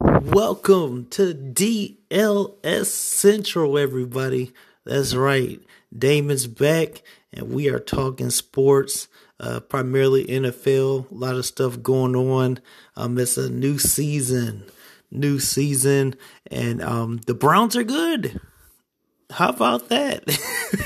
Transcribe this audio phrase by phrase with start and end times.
[0.00, 4.52] Welcome to DLS Central, everybody.
[4.84, 5.60] That's right.
[5.96, 7.02] Damon's back,
[7.32, 9.08] and we are talking sports,
[9.40, 11.10] uh, primarily NFL.
[11.10, 12.60] A lot of stuff going on.
[12.94, 14.66] Um, it's a new season,
[15.10, 16.14] new season,
[16.46, 18.40] and um, the Browns are good.
[19.30, 20.24] How about that?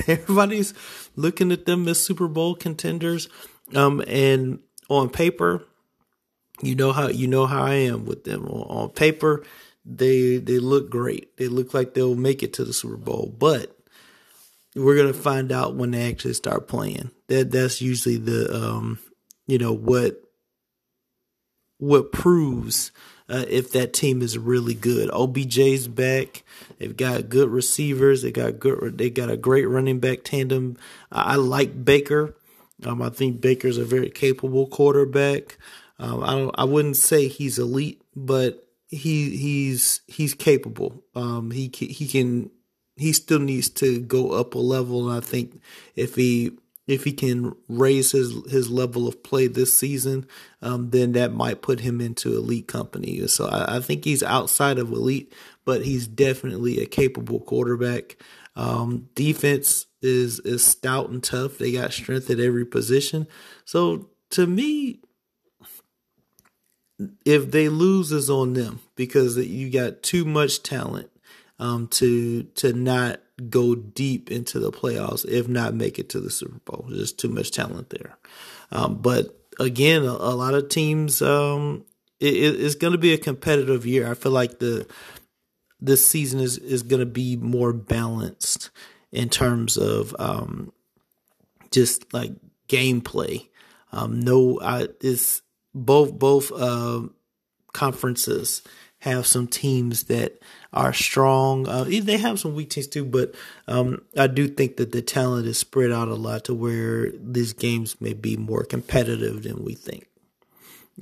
[0.09, 0.75] Everybody's
[1.17, 3.29] looking at them as Super Bowl contenders.
[3.75, 5.65] Um, and on paper,
[6.63, 9.45] you know how you know how I am with them on, on paper.
[9.85, 11.37] They they look great.
[11.37, 13.77] They look like they'll make it to the Super Bowl, but
[14.75, 17.11] we're gonna find out when they actually start playing.
[17.29, 18.99] That that's usually the um
[19.47, 20.21] you know what
[21.79, 22.93] what proves
[23.29, 25.11] uh, if that team is really good.
[25.11, 26.43] OBJ's back.
[26.79, 28.23] They've got good receivers.
[28.23, 28.99] They got good.
[28.99, 30.77] They got a great running back tandem.
[31.11, 32.37] I, I like Baker.
[32.85, 35.57] Um, I think Baker's a very capable quarterback.
[35.99, 36.55] Um, I don't.
[36.59, 41.03] I wouldn't say he's elite, but he he's he's capable.
[41.15, 42.51] Um, he he can.
[42.97, 45.61] He still needs to go up a level, and I think
[45.97, 46.53] if he
[46.87, 50.27] if he can raise his his level of play this season,
[50.61, 53.27] um, then that might put him into elite company.
[53.27, 55.33] So I, I, think he's outside of elite,
[55.65, 58.17] but he's definitely a capable quarterback.
[58.57, 61.59] Um, defense is is stout and tough.
[61.59, 63.27] They got strength at every position.
[63.65, 65.01] So to me,
[67.25, 71.11] if they lose is on them because you got too much talent
[71.59, 76.31] um, to to not go deep into the playoffs, if not make it to the
[76.31, 76.87] Super Bowl.
[76.89, 78.17] There's too much talent there.
[78.71, 81.21] Um, but again, a, a, lot of teams.
[81.21, 81.85] Um,
[82.21, 84.11] it, it's going to be a competitive year.
[84.11, 84.87] I feel like the
[85.81, 88.71] this season is is going to be more balanced
[89.13, 90.73] in terms of um,
[91.71, 92.33] just like
[92.69, 93.49] gameplay.
[93.93, 95.43] Um, no, I, it's
[95.75, 97.03] both both uh,
[97.73, 98.63] conferences
[99.05, 100.41] have some teams that
[100.73, 101.69] are strong.
[101.69, 103.35] Uh, they have some weak teams too, but
[103.69, 107.53] um, I do think that the talent is spread out a lot to where these
[107.53, 110.07] games may be more competitive than we think.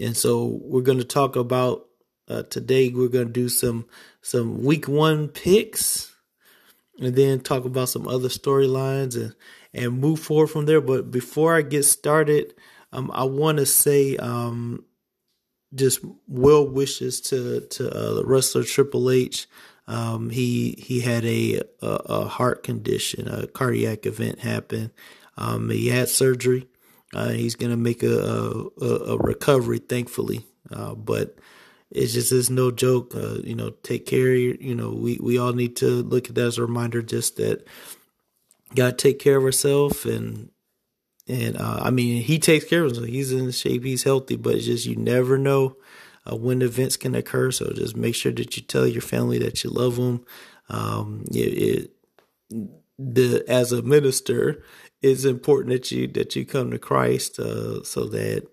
[0.00, 1.86] And so we're going to talk about
[2.26, 2.88] uh, today.
[2.88, 3.86] We're going to do some
[4.20, 6.12] some week one picks,
[6.98, 9.32] and then talk about some other storylines and
[9.72, 10.80] and move forward from there.
[10.80, 12.54] But before I get started,
[12.92, 14.86] um, I want to say um,
[15.74, 19.48] just well wishes to to uh, the wrestler Triple H.
[19.86, 24.92] Um, he he had a, a, a heart condition, a cardiac event happen.
[25.36, 26.68] Um, he had surgery.
[27.14, 30.46] Uh, he's gonna make a, a, a recovery, thankfully.
[30.70, 31.36] Uh, but
[31.90, 33.14] it's just it's no joke.
[33.14, 34.34] Uh, you know, take care.
[34.34, 37.66] You know, we we all need to look at that as a reminder, just that
[38.74, 40.50] gotta take care of ourselves and
[41.28, 43.08] and uh, I mean, he takes care of himself.
[43.08, 43.84] He's in shape.
[43.84, 45.76] He's healthy, but it's just you never know
[46.30, 47.50] uh, when events can occur.
[47.50, 50.24] So just make sure that you tell your family that you love them.
[50.68, 51.90] Um, it,
[52.50, 54.62] it, the as a minister,
[55.00, 58.48] it's important that you that you come to Christ uh, so that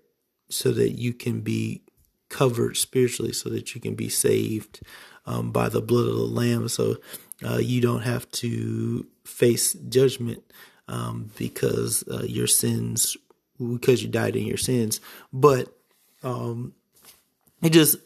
[0.48, 1.82] so that you can be
[2.28, 4.80] covered spiritually, so that you can be saved
[5.26, 6.68] um, by the blood of the Lamb.
[6.68, 6.96] So
[7.44, 10.42] uh, you don't have to face judgment
[10.90, 13.16] um, because uh, your sins,
[13.58, 15.00] because you died in your sins.
[15.32, 15.72] But
[16.22, 16.74] um,
[17.62, 17.96] it just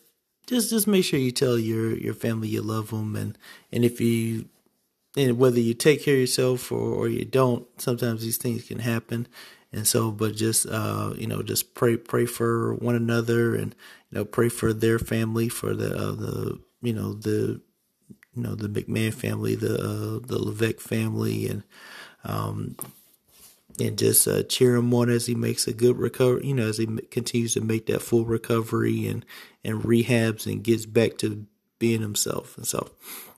[0.47, 3.37] just just make sure you tell your your family you love them, and
[3.73, 4.47] and if you
[5.17, 8.81] and whether you take care of yourself or, or you don't, sometimes these things can
[8.81, 9.29] happen.
[9.73, 13.75] And so, but just uh, you know, just pray pray for one another, and
[14.11, 17.61] you know, pray for their family, for the uh, the you know the
[18.35, 21.65] you know the McMahon family, the uh, the Levesque family, and
[22.25, 22.77] um,
[23.81, 26.47] and just uh, cheer him on as he makes a good recovery.
[26.47, 29.25] You know, as he continues to make that full recovery and
[29.65, 31.47] and rehabs and gets back to
[31.79, 32.57] being himself.
[32.57, 32.91] And so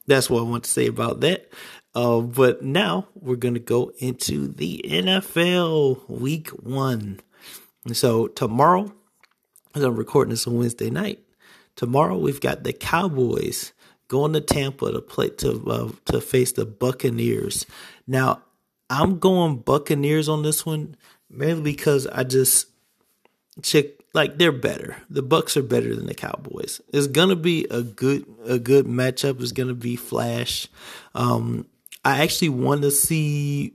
[0.07, 1.51] that's what I want to say about that.
[1.95, 7.21] Uh, but now we're going to go into the NFL Week One.
[7.87, 8.93] And so tomorrow,
[9.75, 11.21] as I'm recording this on Wednesday night,
[11.75, 13.73] tomorrow we've got the Cowboys
[14.09, 17.67] going to Tampa to play to uh, to face the Buccaneers.
[18.07, 18.43] Now
[18.89, 20.97] I'm going Buccaneers on this one,
[21.29, 22.69] mainly because I just
[23.63, 24.97] check like they're better.
[25.11, 26.81] The Bucks are better than the Cowboys.
[26.93, 29.41] It's gonna be a good a good matchup.
[29.41, 30.69] It's gonna be flash.
[31.15, 31.67] Um,
[32.05, 33.75] I actually want to see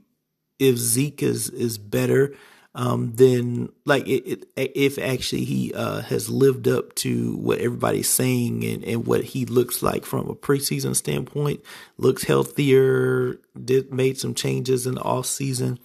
[0.58, 2.34] if Zeke is is better.
[2.74, 8.08] Um, then like it, it, if actually he uh, has lived up to what everybody's
[8.08, 11.60] saying and, and what he looks like from a preseason standpoint,
[11.98, 15.78] looks healthier, did made some changes in the off season,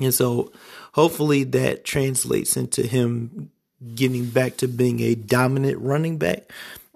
[0.00, 0.50] and so
[0.92, 3.50] hopefully that translates into him
[3.94, 6.50] getting back to being a dominant running back.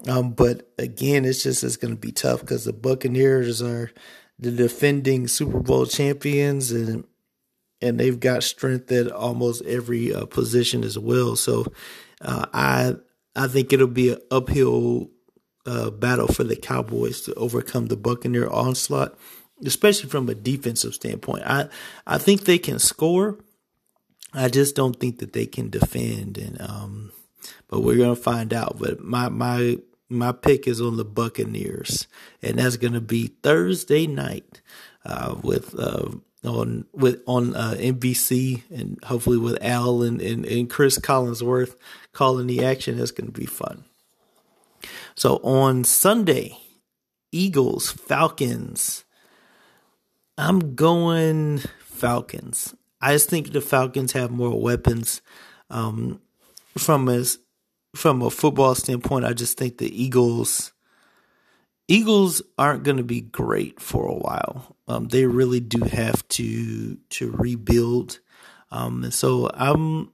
[0.07, 3.91] Um, but again, it's just it's going to be tough because the Buccaneers are
[4.39, 7.03] the defending Super Bowl champions and
[7.81, 11.35] and they've got strength at almost every uh, position as well.
[11.35, 11.65] So
[12.21, 12.95] uh, I
[13.35, 15.09] I think it'll be an uphill
[15.65, 19.17] uh, battle for the Cowboys to overcome the Buccaneer onslaught,
[19.65, 21.43] especially from a defensive standpoint.
[21.45, 21.69] I
[22.05, 23.37] I think they can score.
[24.33, 27.11] I just don't think that they can defend, and um,
[27.67, 28.77] but we're gonna find out.
[28.79, 29.77] But my my
[30.09, 32.07] my pick is on the Buccaneers,
[32.41, 34.61] and that's gonna be Thursday night
[35.05, 36.09] uh, with uh,
[36.47, 41.75] on with on uh, NBC and hopefully with Al and, and, and Chris Collinsworth
[42.13, 42.97] calling the action.
[42.97, 43.83] That's going to be fun.
[45.15, 46.57] So on Sunday,
[47.31, 49.03] Eagles Falcons.
[50.37, 52.75] I'm going Falcons.
[53.01, 55.21] I just think the Falcons have more weapons.
[55.69, 56.21] Um,
[56.77, 57.25] from a
[57.95, 60.71] from a football standpoint, I just think the Eagles
[61.87, 64.76] Eagles aren't going to be great for a while.
[64.87, 68.19] Um, they really do have to to rebuild,
[68.71, 70.11] um, and so I'm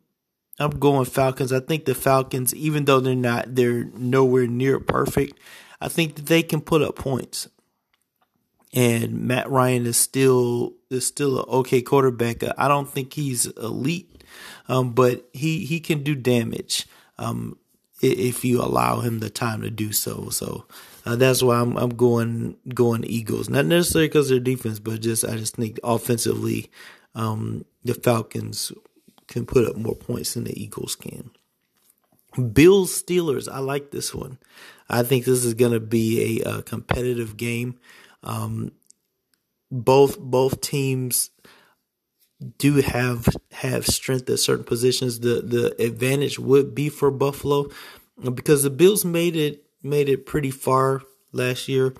[0.59, 1.51] I'm going Falcons.
[1.51, 5.39] I think the Falcons, even though they're not they're nowhere near perfect,
[5.81, 7.49] I think that they can put up points.
[8.75, 12.43] And Matt Ryan is still is still an okay quarterback.
[12.57, 14.23] I don't think he's elite,
[14.67, 16.87] um, but he he can do damage
[17.19, 17.57] um,
[18.01, 20.29] if you allow him the time to do so.
[20.29, 20.65] So
[21.05, 23.49] uh, that's why I'm I'm going going Eagles.
[23.49, 26.71] Not necessarily because their defense, but just I just think offensively,
[27.15, 28.71] um, the Falcons
[29.27, 31.31] can put up more points than the Eagles can.
[32.53, 33.51] Bills Steelers.
[33.51, 34.37] I like this one.
[34.89, 37.79] I think this is going to be a, a, competitive game.
[38.23, 38.71] Um,
[39.71, 41.29] both both teams
[42.57, 45.19] do have have strength at certain positions.
[45.19, 47.69] The the advantage would be for Buffalo
[48.33, 51.01] because the Bills made it made it pretty far
[51.31, 51.93] last year,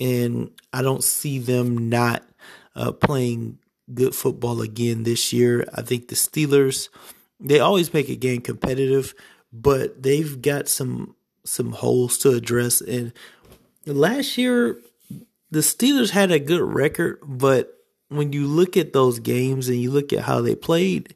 [0.00, 2.22] and I don't see them not
[2.74, 3.58] uh, playing
[3.92, 5.68] good football again this year.
[5.74, 6.88] I think the Steelers
[7.40, 9.14] they always make a game competitive,
[9.52, 11.14] but they've got some
[11.44, 12.80] some holes to address.
[12.80, 13.12] And
[13.86, 14.80] last year,
[15.50, 17.78] the Steelers had a good record, but
[18.08, 21.14] when you look at those games and you look at how they played,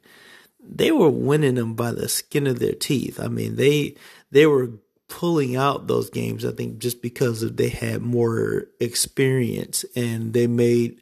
[0.61, 3.19] they were winning them by the skin of their teeth.
[3.19, 3.95] I mean, they
[4.31, 4.71] they were
[5.09, 10.47] pulling out those games, I think, just because of they had more experience and they
[10.47, 11.01] made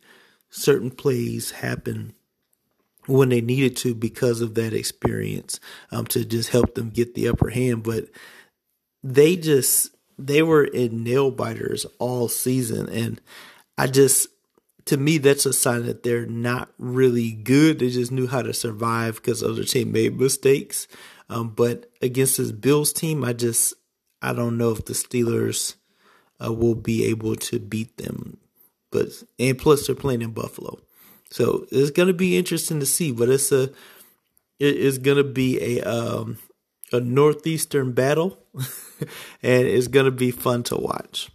[0.49, 2.13] certain plays happen
[3.05, 5.59] when they needed to because of that experience
[5.91, 7.83] um, to just help them get the upper hand.
[7.83, 8.05] But
[9.03, 13.21] they just they were in nail biters all season, and
[13.77, 14.27] I just
[14.85, 17.79] to me that's a sign that they're not really good.
[17.79, 20.87] They just knew how to survive because other team made mistakes.
[21.29, 23.73] Um, but against this Bills team, I just
[24.21, 25.75] I don't know if the Steelers
[26.43, 28.37] uh, will be able to beat them.
[28.91, 30.79] But and plus they're playing in Buffalo,
[31.29, 33.11] so it's gonna be interesting to see.
[33.11, 33.63] But it's a
[34.59, 36.37] it is gonna be a um,
[36.93, 38.39] a northeastern battle,
[39.43, 41.29] and it's gonna be fun to watch.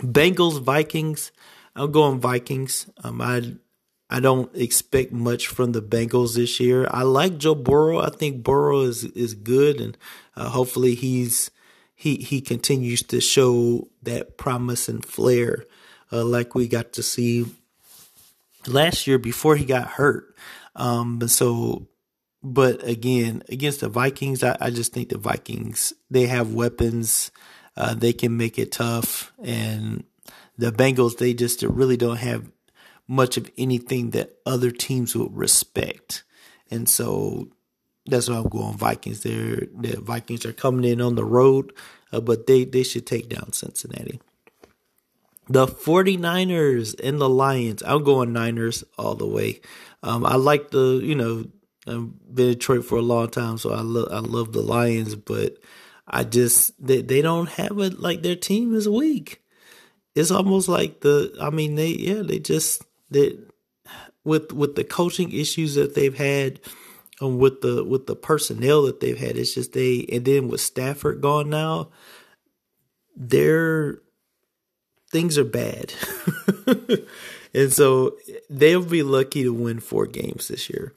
[0.00, 1.32] Bengals Vikings.
[1.76, 2.86] I'm going Vikings.
[3.02, 3.56] Um, I
[4.08, 6.88] I don't expect much from the Bengals this year.
[6.90, 8.00] I like Joe Burrow.
[8.00, 9.98] I think Burrow is is good, and
[10.34, 11.50] uh, hopefully he's
[12.04, 15.64] he he continues to show that promise and flair,
[16.12, 17.46] uh, like we got to see
[18.66, 20.36] last year before he got hurt.
[20.76, 21.88] Um, so,
[22.42, 27.30] but again, against the Vikings, I, I just think the Vikings they have weapons,
[27.74, 30.04] uh, they can make it tough, and
[30.58, 32.50] the Bengals they just really don't have
[33.08, 36.22] much of anything that other teams would respect,
[36.70, 37.48] and so
[38.06, 39.22] that's why I'm going Vikings.
[39.22, 41.72] They're the Vikings are coming in on the road,
[42.12, 44.20] uh, but they, they should take down Cincinnati.
[45.48, 47.82] The 49ers and the Lions.
[47.84, 49.60] I'm going Niners all the way.
[50.02, 51.44] Um, I like the, you know,
[51.86, 55.14] I've been in Detroit for a long time, so I love I love the Lions,
[55.14, 55.58] but
[56.06, 59.42] I just they they don't have it like their team is weak.
[60.14, 63.36] It's almost like the I mean they yeah, they just they
[64.24, 66.60] with with the coaching issues that they've had
[67.24, 69.36] um, with the with the personnel that they've had.
[69.36, 71.90] It's just they and then with Stafford gone now,
[73.16, 74.00] their
[75.10, 75.94] things are bad.
[77.54, 78.16] and so
[78.50, 80.92] they'll be lucky to win four games this year.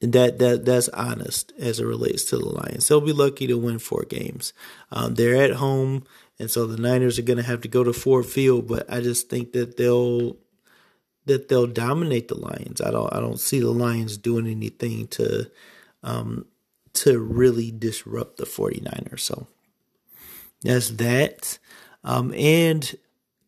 [0.00, 2.88] And that that that's honest as it relates to the Lions.
[2.88, 4.52] They'll be lucky to win four games.
[4.90, 6.04] Um, they're at home,
[6.38, 8.66] and so the Niners are going to have to go to Ford Field.
[8.66, 10.36] But I just think that they'll
[11.26, 12.80] that they'll dominate the Lions.
[12.80, 15.50] I don't I don't see the Lions doing anything to
[16.02, 16.46] um,
[16.94, 19.20] to really disrupt the 49ers.
[19.20, 19.46] So
[20.62, 21.58] that's that.
[22.04, 22.96] Um, and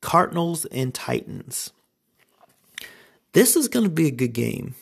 [0.00, 1.72] Cardinals and Titans.
[3.32, 4.74] This is going to be a good game.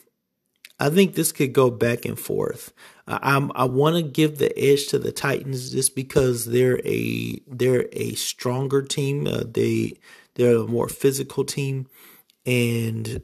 [0.79, 2.73] I think this could go back and forth.
[3.07, 7.87] I, I want to give the edge to the Titans just because they're a they're
[7.93, 9.27] a stronger team.
[9.27, 9.99] Uh, they
[10.35, 11.87] they're a more physical team,
[12.47, 13.23] and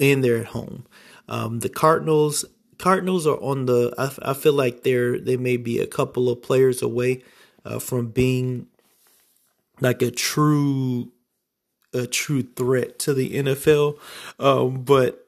[0.00, 0.86] and they're at home.
[1.28, 2.44] Um, the Cardinals
[2.78, 3.94] Cardinals are on the.
[3.98, 7.22] I, I, feel like they're they may be a couple of players away
[7.64, 8.66] uh, from being
[9.80, 11.12] like a true
[11.92, 13.98] a true threat to the NFL.
[14.38, 15.26] Um, but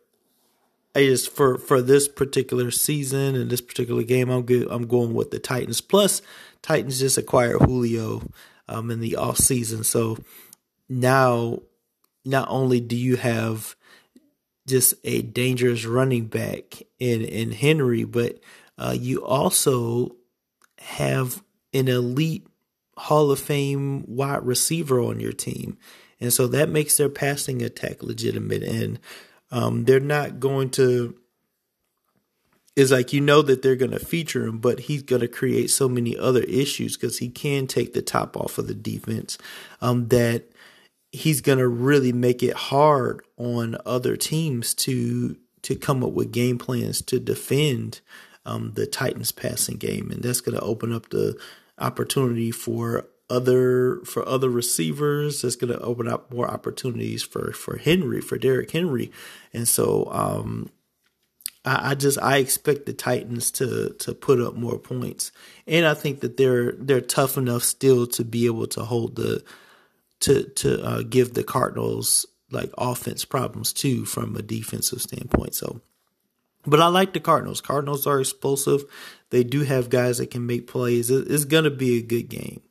[0.94, 4.66] I just for for this particular season and this particular game, I'm good.
[4.70, 5.80] I'm going with the Titans.
[5.80, 6.22] Plus,
[6.62, 8.22] Titans just acquired Julio
[8.68, 10.18] um, in the off season, so
[10.88, 11.60] now
[12.26, 13.76] not only do you have
[14.66, 18.40] just a dangerous running back in in Henry, but
[18.76, 20.16] uh, you also
[20.78, 21.42] have
[21.72, 22.46] an elite
[22.96, 25.78] Hall of Fame wide receiver on your team,
[26.20, 28.62] and so that makes their passing attack legitimate.
[28.62, 28.98] And
[29.50, 31.16] um, they're not going to.
[32.74, 35.70] It's like you know that they're going to feature him, but he's going to create
[35.70, 39.38] so many other issues because he can take the top off of the defense.
[39.80, 40.50] Um, that
[41.16, 46.30] he's going to really make it hard on other teams to to come up with
[46.30, 48.00] game plans to defend
[48.44, 51.36] um, the Titans passing game, and that's going to open up the
[51.78, 55.42] opportunity for other for other receivers.
[55.42, 59.10] That's going to open up more opportunities for for Henry for Derrick Henry,
[59.52, 60.70] and so um,
[61.64, 65.32] I, I just I expect the Titans to to put up more points,
[65.66, 69.42] and I think that they're they're tough enough still to be able to hold the
[70.20, 75.54] to to uh, give the Cardinals like offense problems too from a defensive standpoint.
[75.54, 75.80] So,
[76.64, 77.60] but I like the Cardinals.
[77.60, 78.84] Cardinals are explosive.
[79.30, 81.10] They do have guys that can make plays.
[81.10, 82.62] It's gonna be a good game,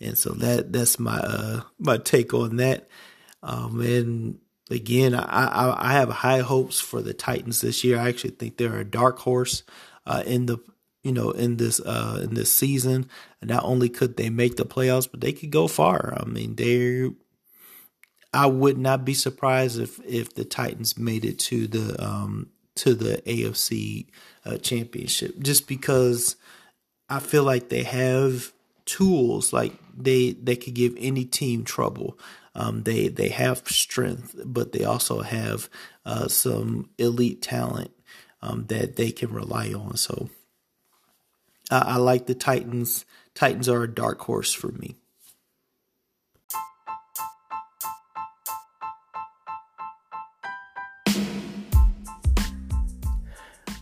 [0.00, 2.88] and so that that's my uh, my take on that.
[3.42, 4.38] Um, and
[4.70, 7.98] again, I, I, I have high hopes for the Titans this year.
[7.98, 9.62] I actually think they're a dark horse
[10.06, 10.58] uh, in the
[11.02, 13.08] you know, in this uh in this season.
[13.42, 16.16] Not only could they make the playoffs, but they could go far.
[16.16, 17.10] I mean, they
[18.32, 22.94] I would not be surprised if if the Titans made it to the um to
[22.94, 24.06] the AFC
[24.44, 26.36] uh, championship just because
[27.08, 28.52] I feel like they have
[28.84, 32.18] tools like they they could give any team trouble.
[32.54, 35.68] Um, they they have strength, but they also have
[36.04, 37.92] uh, some elite talent
[38.42, 39.96] um, that they can rely on.
[39.96, 40.28] So
[41.70, 43.04] uh, I like the Titans.
[43.34, 44.96] Titans are a dark horse for me.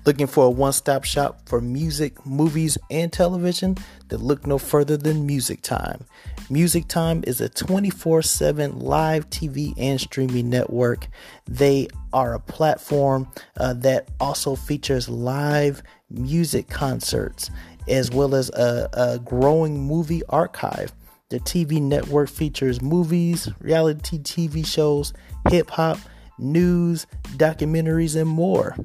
[0.06, 3.76] Looking for a one stop shop for music, movies, and television?
[4.08, 6.04] Then look no further than Music Time.
[6.48, 11.08] Music Time is a 24 7 live TV and streaming network.
[11.48, 13.26] They are a platform
[13.56, 17.50] uh, that also features live music concerts
[17.88, 20.92] as well as a, a growing movie archive.
[21.28, 25.12] The TV network features movies, reality TV shows,
[25.48, 25.98] hip hop,
[26.38, 28.76] news, documentaries, and more.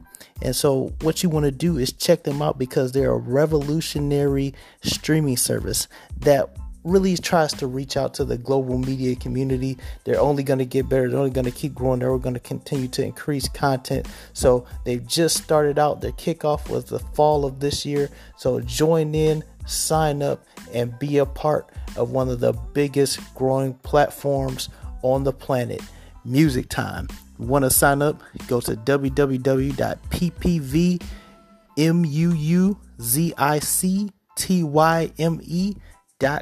[0.42, 4.56] And so, what you want to do is check them out because they're a revolutionary
[4.82, 9.78] streaming service that really tries to reach out to the global media community.
[10.04, 11.10] They're only going to get better.
[11.10, 12.00] They're only going to keep growing.
[12.00, 14.08] They're going to continue to increase content.
[14.34, 16.02] So they've just started out.
[16.02, 18.10] Their kickoff was the fall of this year.
[18.38, 23.74] So join in, sign up, and be a part of one of the biggest growing
[23.76, 24.70] platforms
[25.02, 25.82] on the planet.
[26.26, 27.08] Music Time.
[27.38, 28.22] Want to sign up?
[28.48, 31.02] Go to www.ppvmuuzictyme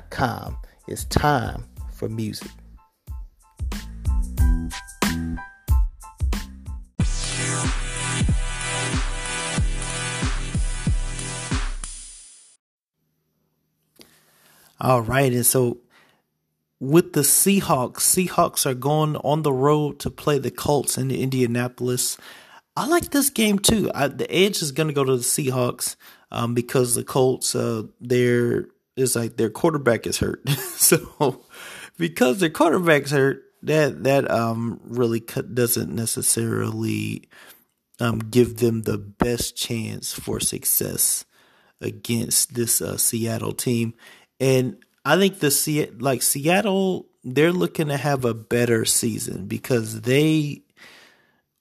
[0.10, 0.58] com.
[0.90, 2.52] It's time for music.
[14.82, 15.78] All right, and so
[16.80, 22.18] with the Seahawks, Seahawks are going on the road to play the Colts in Indianapolis.
[22.76, 23.92] I like this game too.
[23.96, 25.96] I, the edge is going to go to the Seahawks
[26.32, 28.68] um, because the Colts, uh, they're
[29.00, 30.48] it's like their quarterback is hurt.
[30.76, 31.44] so
[31.98, 37.28] because their quarterback's hurt, that that um really doesn't necessarily
[38.00, 41.26] um, give them the best chance for success
[41.82, 43.94] against this uh, Seattle team.
[44.40, 50.64] And I think the like Seattle, they're looking to have a better season because they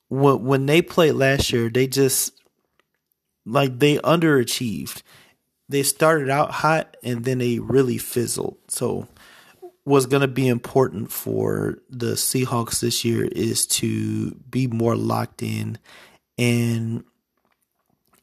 [0.09, 2.33] when when they played last year, they just
[3.45, 5.03] like they underachieved.
[5.69, 8.57] They started out hot and then they really fizzled.
[8.69, 9.07] So
[9.85, 15.43] what's going to be important for the Seahawks this year is to be more locked
[15.43, 15.79] in
[16.37, 17.05] and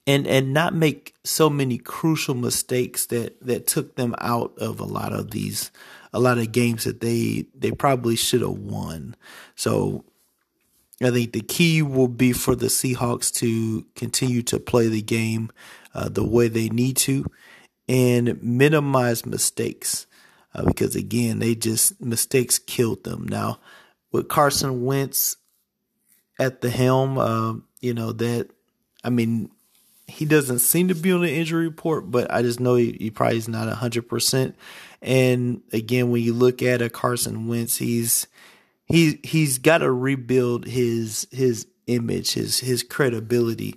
[0.07, 4.85] and and not make so many crucial mistakes that that took them out of a
[4.85, 5.71] lot of these
[6.13, 9.15] a lot of games that they they probably should have won.
[9.55, 10.05] So
[11.01, 15.51] I think the key will be for the Seahawks to continue to play the game
[15.95, 17.25] uh, the way they need to
[17.87, 20.05] and minimize mistakes
[20.53, 23.27] uh, because again they just mistakes killed them.
[23.27, 23.59] Now
[24.11, 25.37] with Carson Wentz
[26.39, 28.49] at the helm, uh, you know that
[29.03, 29.49] I mean
[30.07, 33.09] he doesn't seem to be on the injury report, but I just know he, he
[33.09, 34.55] probably is not hundred percent.
[35.01, 38.27] And again, when you look at a Carson Wentz, he's
[38.85, 43.75] he he's got to rebuild his his image, his his credibility,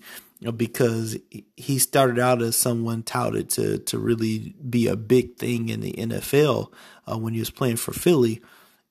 [0.57, 1.17] because
[1.57, 5.93] he started out as someone touted to to really be a big thing in the
[5.93, 6.73] NFL
[7.07, 8.41] uh, when he was playing for Philly,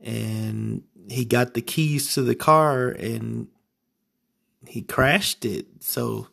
[0.01, 3.48] and he got the keys to the car and
[4.68, 5.68] he crashed it.
[5.80, 6.27] So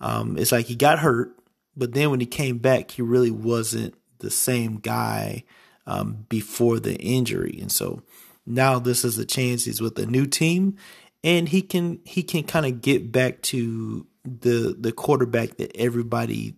[0.00, 1.32] um, it's like he got hurt,
[1.76, 5.44] but then when he came back, he really wasn't the same guy
[5.86, 8.02] um, before the injury, and so
[8.46, 9.66] now this is a chance.
[9.66, 10.76] He's with a new team,
[11.22, 16.56] and he can he can kind of get back to the the quarterback that everybody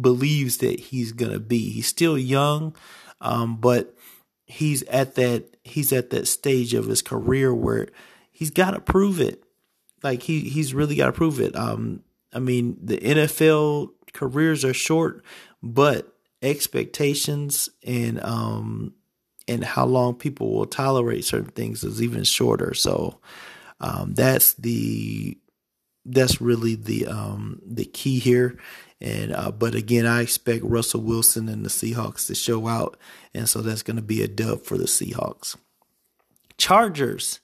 [0.00, 1.70] believes that he's gonna be.
[1.70, 2.74] He's still young,
[3.20, 3.94] um, but
[4.46, 7.88] he's at that he's at that stage of his career where
[8.30, 9.42] he's got to prove it.
[10.02, 11.54] Like he he's really got to prove it.
[11.56, 15.24] Um, I mean, the NFL careers are short,
[15.62, 18.94] but expectations and um
[19.48, 22.74] and how long people will tolerate certain things is even shorter.
[22.74, 23.18] So
[23.80, 25.38] um, that's the
[26.08, 28.58] that's really the um, the key here.
[29.00, 32.98] And uh, but again, I expect Russell Wilson and the Seahawks to show out,
[33.32, 35.56] and so that's going to be a dub for the Seahawks.
[36.56, 37.40] Chargers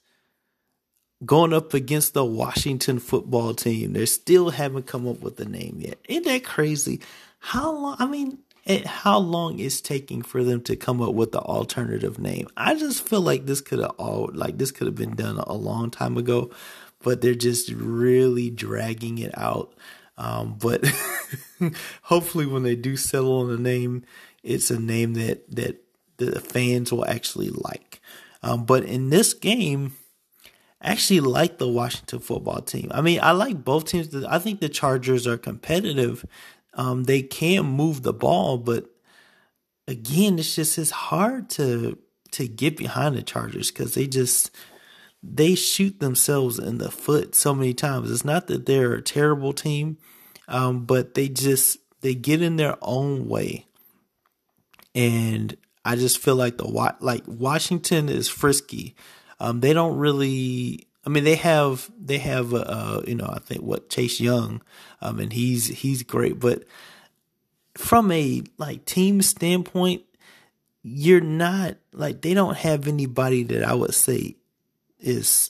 [1.25, 3.93] going up against the Washington football team.
[3.93, 5.97] They still haven't come up with a name yet.
[6.09, 6.99] Isn't that crazy?
[7.39, 7.95] How long?
[7.99, 8.39] I mean,
[8.85, 12.47] how long is taking for them to come up with the alternative name.
[12.57, 15.53] I just feel like this could have all like this could have been done a
[15.53, 16.49] long time ago,
[17.05, 19.73] but they're just really dragging it out.
[20.17, 20.85] Um, but
[22.01, 24.03] hopefully, when they do settle on a name,
[24.43, 25.81] it's a name that that
[26.17, 28.01] the fans will actually like.
[28.43, 29.93] Um, but in this game,
[30.81, 32.91] I actually like the Washington football team.
[32.93, 34.13] I mean, I like both teams.
[34.25, 36.25] I think the Chargers are competitive
[36.75, 38.85] um, they can move the ball, but
[39.87, 41.97] again, it's just it's hard to
[42.31, 44.51] to get behind the Chargers because they just
[45.33, 48.11] they shoot themselves in the foot so many times.
[48.11, 49.97] It's not that they're a terrible team,
[50.47, 53.65] um, but they just they get in their own way,
[54.93, 56.67] and I just feel like the
[56.99, 58.95] like Washington is frisky.
[59.39, 63.39] Um, they don't really I mean, they have they have uh, uh, you know I
[63.39, 64.61] think what Chase Young,
[65.01, 66.63] um, and he's he's great, but
[67.75, 70.03] from a like team standpoint,
[70.81, 74.35] you're not like they don't have anybody that I would say
[75.05, 75.49] is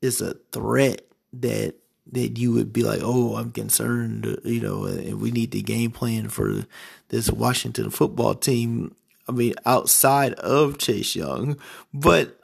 [0.00, 1.74] is a threat that
[2.12, 5.90] that you would be like, oh, I'm concerned, you know, and we need the game
[5.90, 6.66] plan for
[7.08, 8.94] this Washington football team.
[9.26, 11.56] I mean, outside of Chase Young,
[11.94, 12.38] but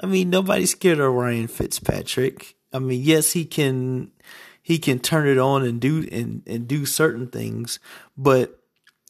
[0.00, 2.56] I mean, nobody's scared of Ryan Fitzpatrick.
[2.72, 4.10] I mean, yes, he can
[4.60, 7.78] he can turn it on and do and, and do certain things,
[8.18, 8.58] but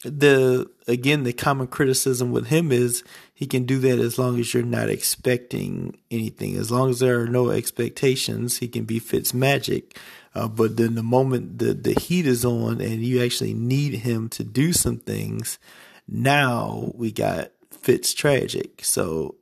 [0.05, 3.03] the again the common criticism with him is
[3.41, 6.57] he can do that as long as you're not expecting anything.
[6.57, 9.97] As long as there are no expectations, he can be Fitz magic.
[10.35, 14.29] Uh, but then the moment the the heat is on and you actually need him
[14.29, 15.59] to do some things,
[16.07, 18.85] now we got Fitz tragic.
[18.85, 19.37] So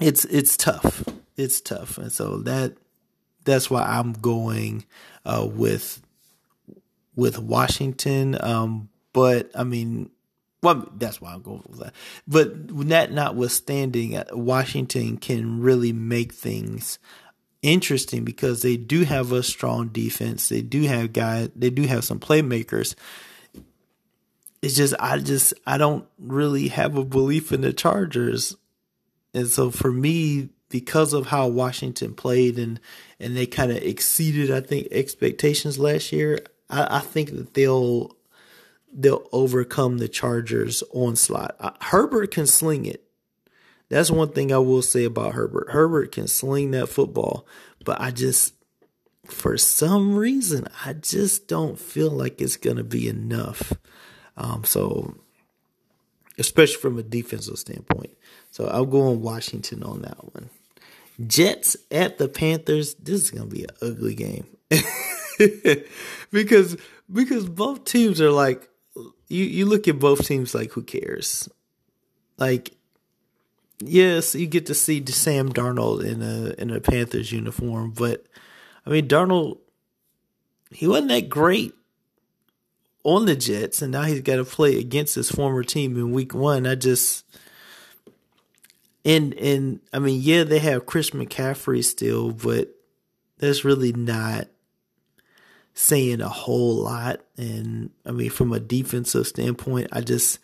[0.00, 1.02] it's it's tough.
[1.36, 2.76] It's tough, and so that
[3.44, 4.84] that's why I'm going
[5.26, 6.00] uh, with
[7.16, 8.38] with Washington.
[8.40, 10.10] Um, but I mean,
[10.64, 11.94] well, that's why I'm going with that.
[12.26, 16.98] But that notwithstanding, uh, Washington can really make things
[17.62, 20.48] interesting because they do have a strong defense.
[20.48, 21.50] They do have guys.
[21.54, 22.96] They do have some playmakers.
[24.62, 28.56] It's just I just I don't really have a belief in the Chargers
[29.34, 32.80] and so for me, because of how Washington played and
[33.20, 36.38] and they kind of exceeded, I think, expectations last year.
[36.70, 38.16] I, I, think that they'll
[38.94, 41.56] they'll overcome the Chargers onslaught.
[41.58, 43.02] Uh, Herbert can sling it.
[43.88, 45.70] That's one thing I will say about Herbert.
[45.70, 47.46] Herbert can sling that football,
[47.84, 48.54] but I just
[49.26, 53.72] for some reason I just don't feel like it's going to be enough.
[54.36, 55.14] Um, so
[56.38, 58.16] especially from a defensive standpoint.
[58.50, 60.50] So I'll go on Washington on that one.
[61.26, 62.94] Jets at the Panthers.
[62.94, 64.46] This is gonna be an ugly game
[66.32, 66.76] because
[67.12, 68.68] because both teams are like
[69.28, 69.44] you.
[69.44, 71.48] You look at both teams like who cares?
[72.38, 72.74] Like
[73.80, 78.24] yes, you get to see Sam Darnold in a in a Panthers uniform, but
[78.86, 79.58] I mean Darnold
[80.70, 81.74] he wasn't that great
[83.04, 86.34] on the Jets, and now he's got to play against his former team in Week
[86.34, 86.66] One.
[86.66, 87.24] I just
[89.04, 92.74] and and I mean, yeah, they have Chris McCaffrey still, but
[93.38, 94.48] that's really not
[95.74, 97.20] saying a whole lot.
[97.36, 100.38] And I mean, from a defensive standpoint, I just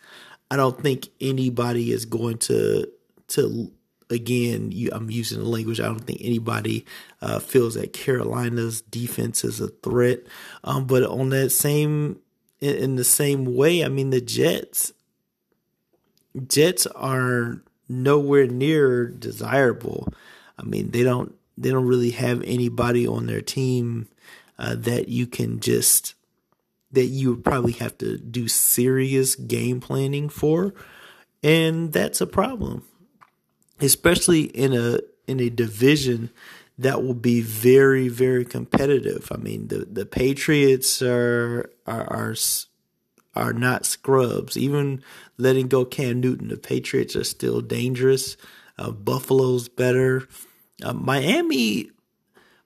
[0.49, 2.87] I don't think anybody is going to
[3.29, 3.71] to
[4.09, 4.71] again.
[4.71, 5.79] You, I'm using the language.
[5.79, 6.85] I don't think anybody
[7.21, 10.19] uh, feels that Carolina's defense is a threat.
[10.63, 12.19] Um, but on that same
[12.59, 14.93] in, in the same way, I mean, the Jets
[16.47, 20.13] Jets are nowhere near desirable.
[20.57, 24.07] I mean, they don't they don't really have anybody on their team
[24.61, 26.13] uh, that you can just
[26.91, 30.73] that you probably have to do serious game planning for,
[31.41, 32.85] and that's a problem,
[33.79, 36.29] especially in a in a division
[36.77, 39.31] that will be very very competitive.
[39.31, 42.35] I mean, the the Patriots are are are
[43.35, 44.55] are not scrubs.
[44.57, 45.01] Even
[45.37, 48.37] letting go Cam Newton, the Patriots are still dangerous.
[48.77, 50.27] Uh, Buffalo's better.
[50.83, 51.89] Uh, Miami,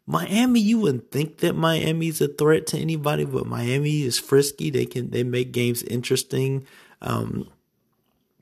[0.08, 4.70] Miami, you wouldn't think that Miami's a threat to anybody, but Miami is frisky.
[4.70, 6.68] They can they make games interesting.
[7.02, 7.50] Um,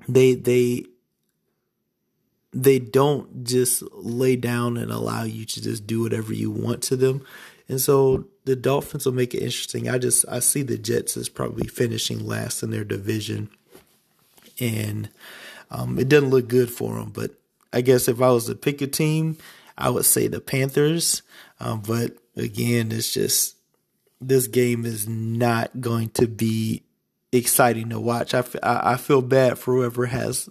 [0.08, 0.86] they they
[2.52, 6.96] they don't just lay down and allow you to just do whatever you want to
[6.96, 7.26] them.
[7.68, 9.90] And so the Dolphins will make it interesting.
[9.90, 13.50] I just I see the Jets as probably finishing last in their division,
[14.60, 15.10] and
[15.72, 17.12] um, it doesn't look good for them.
[17.12, 17.32] But
[17.72, 19.38] I guess if I was to pick a team,
[19.78, 21.22] I would say the Panthers.
[21.64, 23.56] Um, but again, it's just
[24.20, 26.84] this game is not going to be
[27.32, 28.34] exciting to watch.
[28.34, 30.50] I, I feel bad for whoever has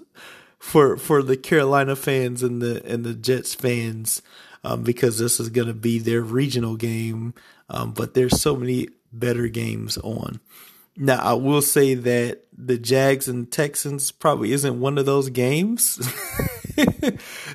[0.58, 4.22] for for the Carolina fans and the and the Jets fans
[4.64, 7.34] um, because this is going to be their regional game.
[7.68, 10.40] Um, but there's so many better games on.
[10.96, 15.98] Now, I will say that the Jags and Texans probably isn't one of those games.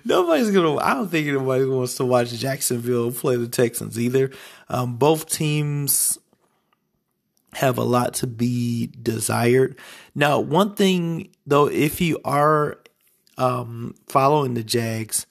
[0.05, 0.75] Nobody's gonna.
[0.77, 4.31] I don't think anybody wants to watch Jacksonville play the Texans either.
[4.69, 6.17] Um, both teams
[7.53, 9.77] have a lot to be desired.
[10.13, 12.79] Now, one thing though, if you are
[13.37, 15.25] um, following the Jags,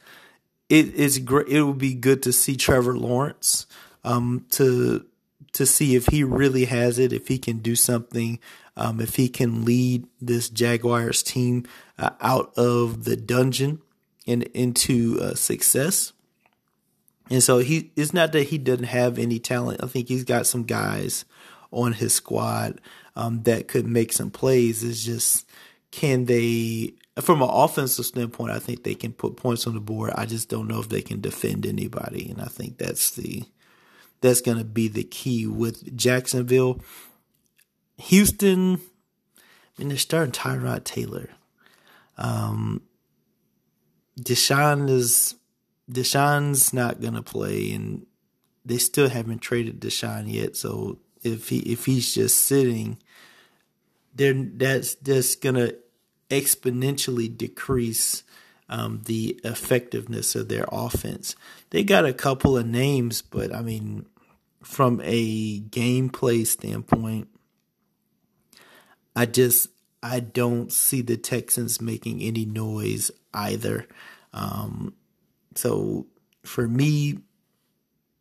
[0.68, 1.48] it is great.
[1.48, 3.66] It would be good to see Trevor Lawrence
[4.04, 5.04] um, to
[5.52, 8.38] to see if he really has it, if he can do something,
[8.76, 11.64] um, if he can lead this Jaguars team
[11.98, 13.80] uh, out of the dungeon
[14.26, 16.12] and into uh, success.
[17.30, 19.82] And so he it's not that he doesn't have any talent.
[19.82, 21.24] I think he's got some guys
[21.72, 22.80] on his squad
[23.16, 24.84] um, that could make some plays.
[24.84, 25.46] It's just
[25.90, 30.12] can they from an offensive standpoint, I think they can put points on the board.
[30.14, 33.44] I just don't know if they can defend anybody, and I think that's the
[34.20, 36.80] that's going to be the key with Jacksonville.
[37.98, 38.78] Houston, I
[39.78, 41.30] mean, they're starting Tyrod Taylor.
[42.16, 42.82] Um,
[44.20, 45.34] Deshaun is
[45.90, 48.06] Deshaun's not to play, and
[48.64, 50.56] they still haven't traded Deshaun yet.
[50.56, 52.98] So if he if he's just sitting,
[54.14, 55.72] then that's just gonna
[56.30, 58.22] exponentially decrease
[58.68, 61.36] um, the effectiveness of their offense.
[61.70, 64.06] They got a couple of names, but I mean,
[64.62, 67.28] from a gameplay standpoint,
[69.14, 69.68] I just
[70.06, 73.88] I don't see the Texans making any noise either.
[74.32, 74.94] Um,
[75.56, 76.06] so
[76.44, 77.18] for me,